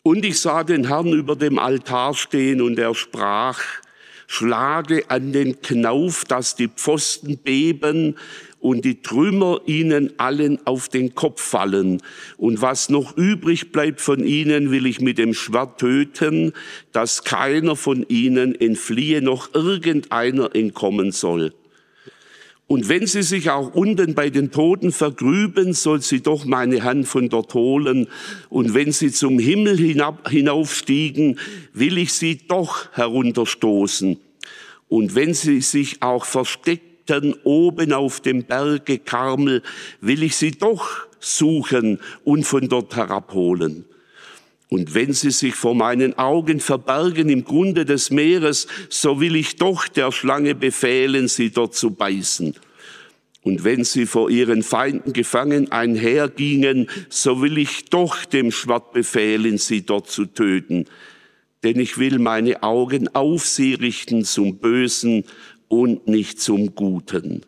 Und 0.03 0.25
ich 0.25 0.39
sah 0.39 0.63
den 0.63 0.87
Herrn 0.87 1.13
über 1.13 1.35
dem 1.35 1.59
Altar 1.59 2.13
stehen 2.13 2.61
und 2.61 2.77
er 2.77 2.93
sprach, 2.93 3.61
schlage 4.27 5.09
an 5.09 5.31
den 5.31 5.61
Knauf, 5.61 6.25
dass 6.25 6.55
die 6.55 6.67
Pfosten 6.67 7.37
beben 7.37 8.17
und 8.59 8.85
die 8.85 9.01
Trümmer 9.01 9.61
ihnen 9.65 10.11
allen 10.17 10.59
auf 10.65 10.89
den 10.89 11.15
Kopf 11.15 11.41
fallen. 11.41 12.01
Und 12.37 12.61
was 12.61 12.89
noch 12.89 13.15
übrig 13.15 13.71
bleibt 13.71 14.01
von 14.01 14.25
ihnen, 14.25 14.71
will 14.71 14.85
ich 14.85 14.99
mit 14.99 15.17
dem 15.17 15.33
Schwert 15.33 15.79
töten, 15.79 16.53
dass 16.91 17.23
keiner 17.23 17.75
von 17.75 18.05
ihnen 18.09 18.59
entfliehe, 18.59 19.21
noch 19.21 19.53
irgendeiner 19.53 20.55
entkommen 20.55 21.11
soll. 21.11 21.53
Und 22.67 22.89
wenn 22.89 23.07
sie 23.07 23.23
sich 23.23 23.49
auch 23.49 23.73
unten 23.73 24.13
bei 24.13 24.29
den 24.29 24.51
Toten 24.51 24.91
vergrüben, 24.91 25.71
soll 25.71 26.01
sie 26.01 26.21
doch 26.21 26.43
meine 26.43 26.83
Hand 26.83 27.07
von 27.07 27.29
dort 27.29 27.53
holen. 27.53 28.07
Und 28.49 28.73
wenn 28.73 28.91
sie 28.91 29.09
zum 29.09 29.39
Himmel 29.39 29.77
hinab, 29.77 30.29
hinaufstiegen, 30.29 31.39
will 31.73 31.97
ich 31.97 32.11
sie 32.11 32.39
doch 32.45 32.89
herunterstoßen. 32.91 34.19
Und 34.89 35.15
wenn 35.15 35.33
sie 35.33 35.61
sich 35.61 36.01
auch 36.01 36.25
versteckten 37.07 37.35
oben 37.43 37.93
auf 37.93 38.19
dem 38.19 38.43
Berge 38.43 38.99
Karmel, 38.99 39.61
will 40.01 40.23
ich 40.23 40.35
sie 40.35 40.51
doch 40.51 41.07
suchen 41.19 41.99
und 42.23 42.43
von 42.43 42.67
dort 42.67 42.95
herabholen. 42.95 43.85
Und 44.69 44.93
wenn 44.93 45.13
sie 45.13 45.31
sich 45.31 45.55
vor 45.55 45.75
meinen 45.75 46.17
Augen 46.17 46.59
verbergen 46.59 47.29
im 47.29 47.45
Grunde 47.45 47.85
des 47.85 48.11
Meeres, 48.11 48.67
so 48.89 49.21
will 49.21 49.35
ich 49.37 49.55
doch 49.55 49.87
der 49.87 50.11
Schlange 50.11 50.55
befehlen, 50.55 51.29
sie 51.29 51.51
dort 51.51 51.73
zu 51.73 51.91
beißen. 51.91 52.53
Und 53.43 53.63
wenn 53.63 53.85
sie 53.85 54.05
vor 54.05 54.29
ihren 54.29 54.61
Feinden 54.61 55.13
gefangen 55.13 55.71
einhergingen, 55.71 56.89
so 57.07 57.41
will 57.41 57.57
ich 57.57 57.85
doch 57.85 58.25
dem 58.25 58.51
Schwert 58.51 58.91
befehlen, 58.91 59.57
sie 59.57 59.85
dort 59.85 60.09
zu 60.09 60.25
töten 60.25 60.85
denn 61.63 61.79
ich 61.79 61.97
will 61.97 62.19
meine 62.19 62.63
Augen 62.63 63.13
auf 63.15 63.45
sie 63.45 63.73
richten 63.73 64.23
zum 64.23 64.57
Bösen 64.57 65.23
und 65.67 66.07
nicht 66.07 66.39
zum 66.41 66.75
Guten. 66.75 67.45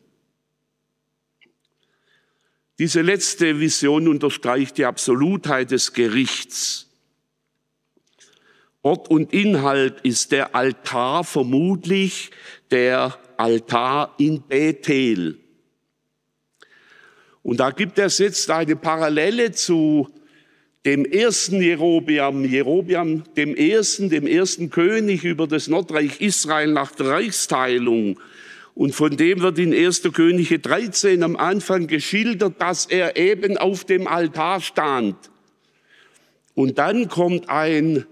Diese 2.80 3.02
letzte 3.02 3.60
Vision 3.60 4.08
unterstreicht 4.08 4.78
die 4.78 4.86
Absolutheit 4.86 5.72
des 5.72 5.94
Gerichts. 5.94 6.88
Ort 8.82 9.10
und 9.10 9.34
Inhalt 9.34 10.00
ist 10.02 10.32
der 10.32 10.56
Altar 10.56 11.26
vermutlich 11.26 12.32
der 12.72 13.18
Altar 13.36 14.16
in 14.18 14.42
Bethel. 14.42 15.38
Und 17.44 17.60
da 17.60 17.72
gibt 17.72 18.00
es 18.00 18.18
jetzt 18.20 18.50
eine 18.50 18.76
Parallele 18.76 19.52
zu 19.52 20.10
dem 20.86 21.06
ersten 21.06 21.62
Jerobiam, 21.62 22.46
Jerobiam 22.46 23.24
dem 23.36 23.56
ersten, 23.56 24.10
dem 24.10 24.26
ersten 24.26 24.70
König 24.70 25.24
über 25.26 25.48
das 25.48 25.68
Nordreich 25.68 26.22
Israel 26.22 26.72
nach 26.72 26.92
der 26.92 27.08
Reichsteilung. 27.08 28.20
Und 28.76 28.96
von 28.96 29.18
dem 29.18 29.42
wird 29.42 29.60
in 29.60 29.74
1. 29.74 30.04
Könige 30.14 30.60
13 30.60 31.22
am 31.24 31.36
Anfang 31.36 31.88
geschildert, 31.88 32.62
dass 32.62 32.86
er 32.86 33.18
eben 33.18 33.58
auf 33.58 33.84
dem 33.84 34.08
Altar 34.08 34.62
stand. 34.62 35.18
Und 36.54 36.78
dann 36.78 37.10
kommt 37.10 37.50
ein 37.50 38.06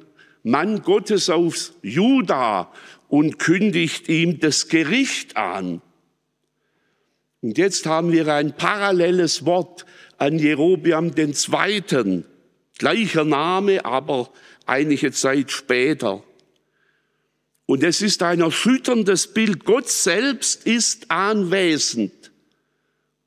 Mann 0.44 0.82
Gottes 0.82 1.30
aus 1.30 1.74
Juda 1.82 2.72
und 3.08 3.40
kündigt 3.40 4.10
ihm 4.10 4.40
das 4.40 4.68
Gericht 4.68 5.38
an. 5.38 5.82
Und 7.42 7.58
jetzt 7.58 7.86
haben 7.86 8.12
wir 8.12 8.28
ein 8.34 8.56
paralleles 8.58 9.46
Wort 9.46 9.86
an 10.18 10.38
Jerobiam 10.38 11.16
den 11.16 11.34
Zweiten. 11.34 12.26
Gleicher 12.78 13.26
Name, 13.26 13.84
aber 13.86 14.32
einige 14.66 15.12
Zeit 15.12 15.52
später. 15.52 16.24
Und 17.66 17.84
es 17.84 18.02
ist 18.02 18.24
ein 18.24 18.42
erschütterndes 18.42 19.34
Bild. 19.34 19.66
Gott 19.66 19.90
selbst 19.90 20.66
ist 20.66 21.12
anwesend 21.12 22.32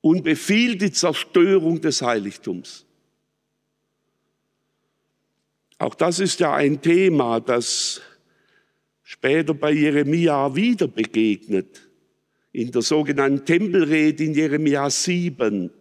und 0.01 0.23
befiehlt 0.23 0.81
die 0.81 0.91
Zerstörung 0.91 1.79
des 1.79 2.01
Heiligtums. 2.01 2.85
Auch 5.77 5.95
das 5.95 6.19
ist 6.19 6.39
ja 6.39 6.53
ein 6.53 6.81
Thema, 6.81 7.39
das 7.39 8.01
später 9.03 9.53
bei 9.53 9.71
Jeremia 9.71 10.55
wieder 10.55 10.87
begegnet, 10.87 11.89
in 12.51 12.71
der 12.71 12.81
sogenannten 12.81 13.45
Tempelrede 13.45 14.23
in 14.23 14.33
Jeremia 14.33 14.89
7, 14.89 15.71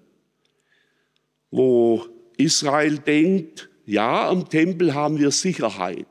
wo 1.51 2.07
Israel 2.41 2.99
denkt, 2.99 3.69
ja, 3.87 4.29
am 4.29 4.49
Tempel 4.49 4.95
haben 4.95 5.19
wir 5.19 5.31
Sicherheit. 5.31 6.07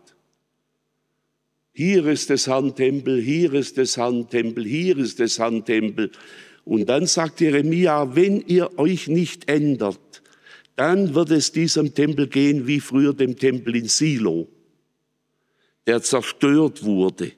Hier 1.73 2.05
ist 2.07 2.29
des 2.29 2.47
Herrn 2.47 2.75
Tempel, 2.75 3.21
hier 3.21 3.53
ist 3.53 3.77
des 3.77 3.95
Herrn 3.95 4.29
Tempel, 4.29 4.65
hier 4.65 4.97
ist 4.97 5.19
des 5.19 5.39
Herrn 5.39 5.63
Tempel. 5.63 6.11
Und 6.65 6.87
dann 6.87 7.07
sagt 7.07 7.41
Jeremia, 7.41 8.15
wenn 8.15 8.41
ihr 8.41 8.77
euch 8.77 9.07
nicht 9.07 9.49
ändert, 9.49 10.21
dann 10.75 11.15
wird 11.15 11.31
es 11.31 11.51
diesem 11.51 11.93
Tempel 11.93 12.27
gehen 12.27 12.67
wie 12.67 12.79
früher 12.79 13.13
dem 13.13 13.37
Tempel 13.37 13.75
in 13.75 13.87
Silo, 13.87 14.47
der 15.87 16.01
zerstört 16.01 16.83
wurde. 16.83 17.31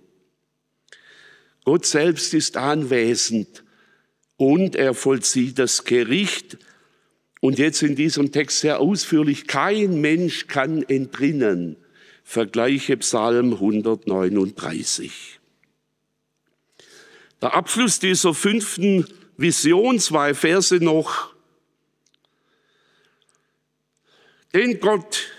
Gott 1.63 1.85
selbst 1.85 2.33
ist 2.33 2.57
anwesend 2.57 3.63
und 4.37 4.75
er 4.75 4.93
vollzieht 4.93 5.59
das 5.59 5.83
Gericht 5.83 6.57
und 7.41 7.57
jetzt 7.57 7.81
in 7.81 7.95
diesem 7.95 8.31
Text 8.31 8.59
sehr 8.59 8.79
ausführlich, 8.79 9.47
kein 9.47 9.99
Mensch 9.99 10.47
kann 10.47 10.83
entrinnen. 10.83 11.75
Vergleiche 12.23 12.95
Psalm 12.97 13.53
139. 13.53 15.39
Der 17.41 17.55
Abschluss 17.55 17.99
dieser 17.99 18.35
fünften 18.35 19.07
Vision, 19.37 19.99
zwei 19.99 20.35
Verse 20.35 20.75
noch. 20.75 21.33
Denn 24.53 24.79
Gott, 24.79 25.31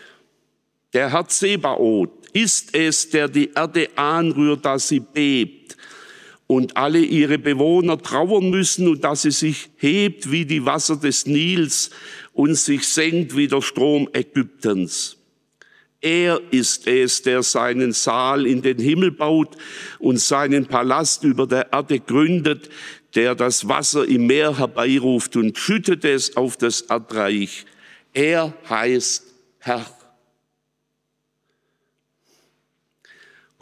der 0.92 1.12
Herr 1.12 1.28
Zebaoth, 1.28 2.26
ist 2.32 2.74
es, 2.74 3.10
der 3.10 3.28
die 3.28 3.52
Erde 3.52 3.88
anrührt, 3.96 4.64
dass 4.64 4.88
sie 4.88 5.00
bebt 5.00 5.76
und 6.52 6.76
alle 6.76 6.98
ihre 6.98 7.38
Bewohner 7.38 7.96
trauern 7.96 8.50
müssen 8.50 8.86
und 8.86 9.04
dass 9.04 9.22
sie 9.22 9.30
sich 9.30 9.70
hebt 9.78 10.30
wie 10.30 10.44
die 10.44 10.66
Wasser 10.66 10.96
des 10.96 11.24
Nils 11.24 11.90
und 12.34 12.56
sich 12.56 12.86
senkt 12.86 13.34
wie 13.34 13.48
der 13.48 13.62
Strom 13.62 14.06
Ägyptens. 14.12 15.16
Er 16.02 16.42
ist 16.50 16.86
es, 16.86 17.22
der 17.22 17.42
seinen 17.42 17.92
Saal 17.92 18.46
in 18.46 18.60
den 18.60 18.78
Himmel 18.78 19.12
baut 19.12 19.56
und 19.98 20.20
seinen 20.20 20.66
Palast 20.66 21.24
über 21.24 21.46
der 21.46 21.72
Erde 21.72 22.00
gründet, 22.00 22.68
der 23.14 23.34
das 23.34 23.66
Wasser 23.66 24.06
im 24.06 24.26
Meer 24.26 24.58
herbeiruft 24.58 25.36
und 25.36 25.56
schüttet 25.56 26.04
es 26.04 26.36
auf 26.36 26.58
das 26.58 26.82
Erdreich. 26.82 27.64
Er 28.12 28.52
heißt 28.68 29.24
Herr. 29.58 30.01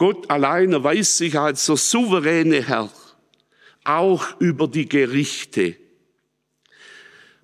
Gott 0.01 0.31
allein 0.31 0.73
erweist 0.73 1.17
sich 1.17 1.37
als 1.37 1.67
der 1.67 1.77
souveräne 1.77 2.67
Herr, 2.67 2.91
auch 3.83 4.39
über 4.39 4.67
die 4.67 4.89
Gerichte. 4.89 5.75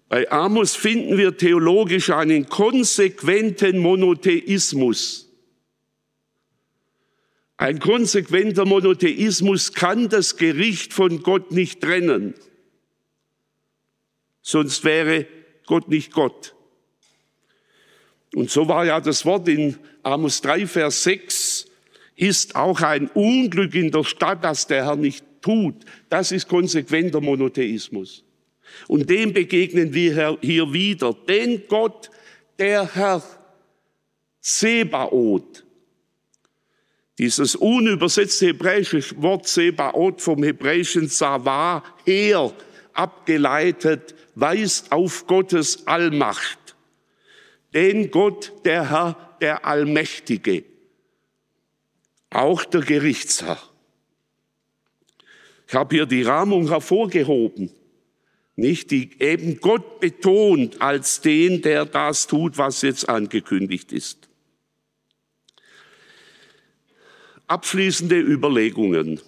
Bei 0.10 0.32
Amos 0.32 0.76
finden 0.76 1.20
wir 1.20 1.38
theologisch 1.38 2.10
einen 2.10 2.50
konsequenten 2.50 3.78
Monotheismus. 3.78 5.32
Ein 7.58 7.78
konsequenter 7.78 8.66
Monotheismus 8.66 9.74
kann 9.74 10.10
das 10.10 10.36
Gericht 10.36 10.94
von 10.94 11.22
Gott 11.22 11.52
nicht 11.52 11.82
trennen. 11.82 12.34
Sonst 14.42 14.84
wäre 14.84 15.28
Gott 15.68 15.90
nicht 15.90 16.12
Gott. 16.12 16.56
Und 18.34 18.50
so 18.50 18.68
war 18.68 18.84
ja 18.84 19.00
das 19.00 19.26
Wort 19.26 19.48
in 19.48 19.78
Amos 20.02 20.42
3, 20.42 20.66
Vers 20.66 21.04
6, 21.04 21.47
ist 22.18 22.56
auch 22.56 22.82
ein 22.82 23.08
Unglück 23.14 23.76
in 23.76 23.92
der 23.92 24.04
Stadt, 24.04 24.44
das 24.44 24.68
der 24.68 24.86
Herr 24.86 24.96
nicht 24.96 25.24
tut. 25.42 25.76
Das 26.10 26.32
ist 26.32 26.50
konsequenter 26.50 27.22
Monotheismus. 27.22 28.24
Und 28.88 29.10
dem 29.10 29.32
begegnen 29.32 29.94
wir 29.94 30.38
hier 30.42 30.74
wieder. 30.74 31.16
Denn 31.28 31.64
Gott, 31.70 32.10
der 32.60 32.94
Herr, 32.96 33.24
Sebaoth, 34.42 35.64
dieses 37.20 37.56
unübersetzte 37.56 38.48
hebräische 38.48 39.02
Wort 39.22 39.48
Sebaoth 39.48 40.22
vom 40.22 40.44
hebräischen 40.44 41.08
Savah 41.08 41.84
her 42.06 42.52
abgeleitet, 42.94 44.16
weist 44.36 44.92
auf 44.92 45.26
Gottes 45.28 45.86
Allmacht. 45.86 46.76
Denn 47.74 48.10
Gott, 48.10 48.54
der 48.66 48.90
Herr, 48.90 49.38
der 49.42 49.66
Allmächtige, 49.66 50.64
auch 52.38 52.64
der 52.66 52.82
Gerichtsherr. 52.82 53.58
Ich 55.68 55.74
habe 55.74 55.96
hier 55.96 56.06
die 56.06 56.22
Rahmung 56.22 56.68
hervorgehoben. 56.70 57.72
nicht, 58.56 58.90
die 58.90 59.12
eben 59.20 59.60
Gott 59.60 60.00
betont 60.00 60.82
als 60.82 61.22
den, 61.22 61.62
der 61.62 61.86
das 61.86 62.26
tut, 62.26 62.58
was 62.58 62.82
jetzt 62.82 63.08
angekündigt 63.08 63.92
ist. 63.92 64.30
Abschließende 67.46 68.20
Überlegungen. 68.20 69.22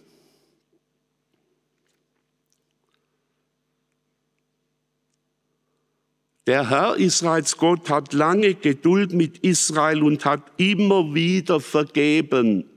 Der 6.48 6.70
Herr 6.70 6.96
Israels 6.96 7.58
Gott 7.58 7.90
hat 7.90 8.14
lange 8.14 8.56
Geduld 8.56 9.14
mit 9.14 9.38
Israel 9.40 10.02
und 10.02 10.26
hat 10.26 10.42
immer 10.58 11.14
wieder 11.14 11.60
vergeben. 11.60 12.69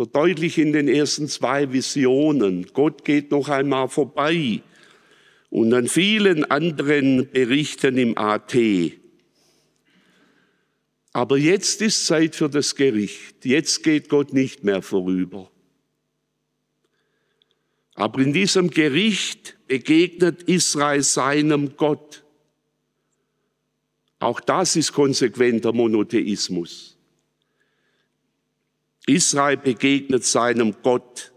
So 0.00 0.06
deutlich 0.06 0.56
in 0.56 0.72
den 0.72 0.88
ersten 0.88 1.28
zwei 1.28 1.74
Visionen. 1.74 2.68
Gott 2.72 3.04
geht 3.04 3.30
noch 3.30 3.50
einmal 3.50 3.90
vorbei. 3.90 4.62
Und 5.50 5.74
an 5.74 5.88
vielen 5.88 6.46
anderen 6.46 7.30
Berichten 7.30 7.98
im 7.98 8.16
AT. 8.16 8.56
Aber 11.12 11.36
jetzt 11.36 11.82
ist 11.82 12.06
Zeit 12.06 12.34
für 12.34 12.48
das 12.48 12.76
Gericht. 12.76 13.44
Jetzt 13.44 13.82
geht 13.82 14.08
Gott 14.08 14.32
nicht 14.32 14.64
mehr 14.64 14.80
vorüber. 14.80 15.50
Aber 17.92 18.22
in 18.22 18.32
diesem 18.32 18.70
Gericht 18.70 19.58
begegnet 19.66 20.44
Israel 20.44 21.02
seinem 21.02 21.76
Gott. 21.76 22.24
Auch 24.18 24.40
das 24.40 24.76
ist 24.76 24.94
konsequenter 24.94 25.74
Monotheismus. 25.74 26.89
Israel 29.06 29.56
begegnet 29.56 30.24
seinem 30.24 30.76
Gott. 30.82 31.32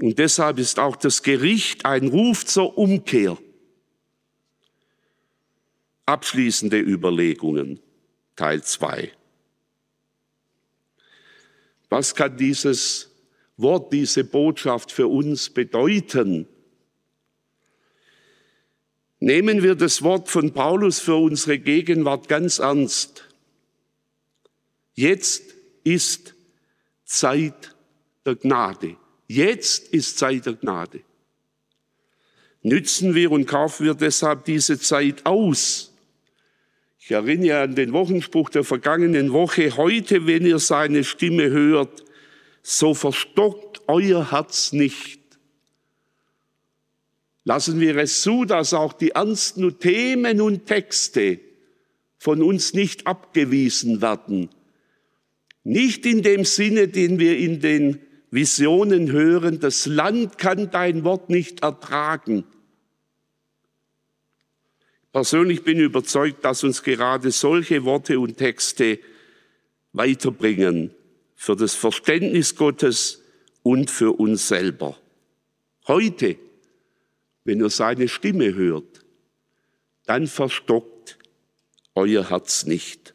Und 0.00 0.18
deshalb 0.18 0.58
ist 0.58 0.78
auch 0.78 0.96
das 0.96 1.22
Gericht 1.22 1.84
ein 1.84 2.08
Ruf 2.08 2.44
zur 2.44 2.76
Umkehr. 2.76 3.38
Abschließende 6.06 6.80
Überlegungen, 6.80 7.80
Teil 8.34 8.62
2. 8.62 9.12
Was 11.88 12.14
kann 12.14 12.36
dieses 12.36 13.10
Wort, 13.56 13.92
diese 13.92 14.24
Botschaft 14.24 14.90
für 14.90 15.06
uns 15.06 15.50
bedeuten? 15.50 16.48
Nehmen 19.20 19.62
wir 19.62 19.76
das 19.76 20.02
Wort 20.02 20.28
von 20.28 20.52
Paulus 20.52 20.98
für 20.98 21.14
unsere 21.14 21.60
Gegenwart 21.60 22.28
ganz 22.28 22.58
ernst. 22.58 23.28
Jetzt 24.94 25.51
ist 25.84 26.34
Zeit 27.04 27.74
der 28.24 28.36
Gnade. 28.36 28.96
Jetzt 29.26 29.88
ist 29.92 30.18
Zeit 30.18 30.46
der 30.46 30.54
Gnade. 30.54 31.00
Nützen 32.62 33.14
wir 33.14 33.30
und 33.32 33.46
kaufen 33.46 33.86
wir 33.86 33.94
deshalb 33.94 34.44
diese 34.44 34.78
Zeit 34.78 35.26
aus. 35.26 35.92
Ich 36.98 37.10
erinnere 37.10 37.62
an 37.62 37.74
den 37.74 37.92
Wochenspruch 37.92 38.50
der 38.50 38.62
vergangenen 38.62 39.32
Woche. 39.32 39.76
Heute, 39.76 40.26
wenn 40.26 40.46
ihr 40.46 40.60
seine 40.60 41.02
Stimme 41.02 41.50
hört, 41.50 42.04
so 42.62 42.94
verstockt 42.94 43.80
euer 43.88 44.30
Herz 44.30 44.72
nicht. 44.72 45.20
Lassen 47.44 47.80
wir 47.80 47.96
es 47.96 48.22
zu, 48.22 48.44
dass 48.44 48.72
auch 48.72 48.92
die 48.92 49.10
ernsten 49.10 49.78
Themen 49.80 50.40
und 50.40 50.66
Texte 50.66 51.40
von 52.18 52.40
uns 52.40 52.72
nicht 52.72 53.08
abgewiesen 53.08 54.00
werden. 54.00 54.48
Nicht 55.64 56.06
in 56.06 56.22
dem 56.22 56.44
Sinne, 56.44 56.88
den 56.88 57.18
wir 57.18 57.38
in 57.38 57.60
den 57.60 58.00
Visionen 58.30 59.12
hören, 59.12 59.60
das 59.60 59.86
Land 59.86 60.38
kann 60.38 60.70
dein 60.70 61.04
Wort 61.04 61.28
nicht 61.28 61.62
ertragen. 61.62 62.44
Persönlich 65.12 65.62
bin 65.62 65.78
ich 65.78 65.84
überzeugt, 65.84 66.44
dass 66.44 66.64
uns 66.64 66.82
gerade 66.82 67.30
solche 67.30 67.84
Worte 67.84 68.18
und 68.18 68.38
Texte 68.38 68.98
weiterbringen 69.92 70.90
für 71.36 71.54
das 71.54 71.74
Verständnis 71.74 72.56
Gottes 72.56 73.22
und 73.62 73.90
für 73.90 74.18
uns 74.18 74.48
selber. 74.48 74.96
Heute, 75.86 76.36
wenn 77.44 77.60
ihr 77.60 77.68
seine 77.68 78.08
Stimme 78.08 78.54
hört, 78.54 79.04
dann 80.06 80.26
verstockt 80.26 81.18
euer 81.94 82.30
Herz 82.30 82.64
nicht. 82.64 83.14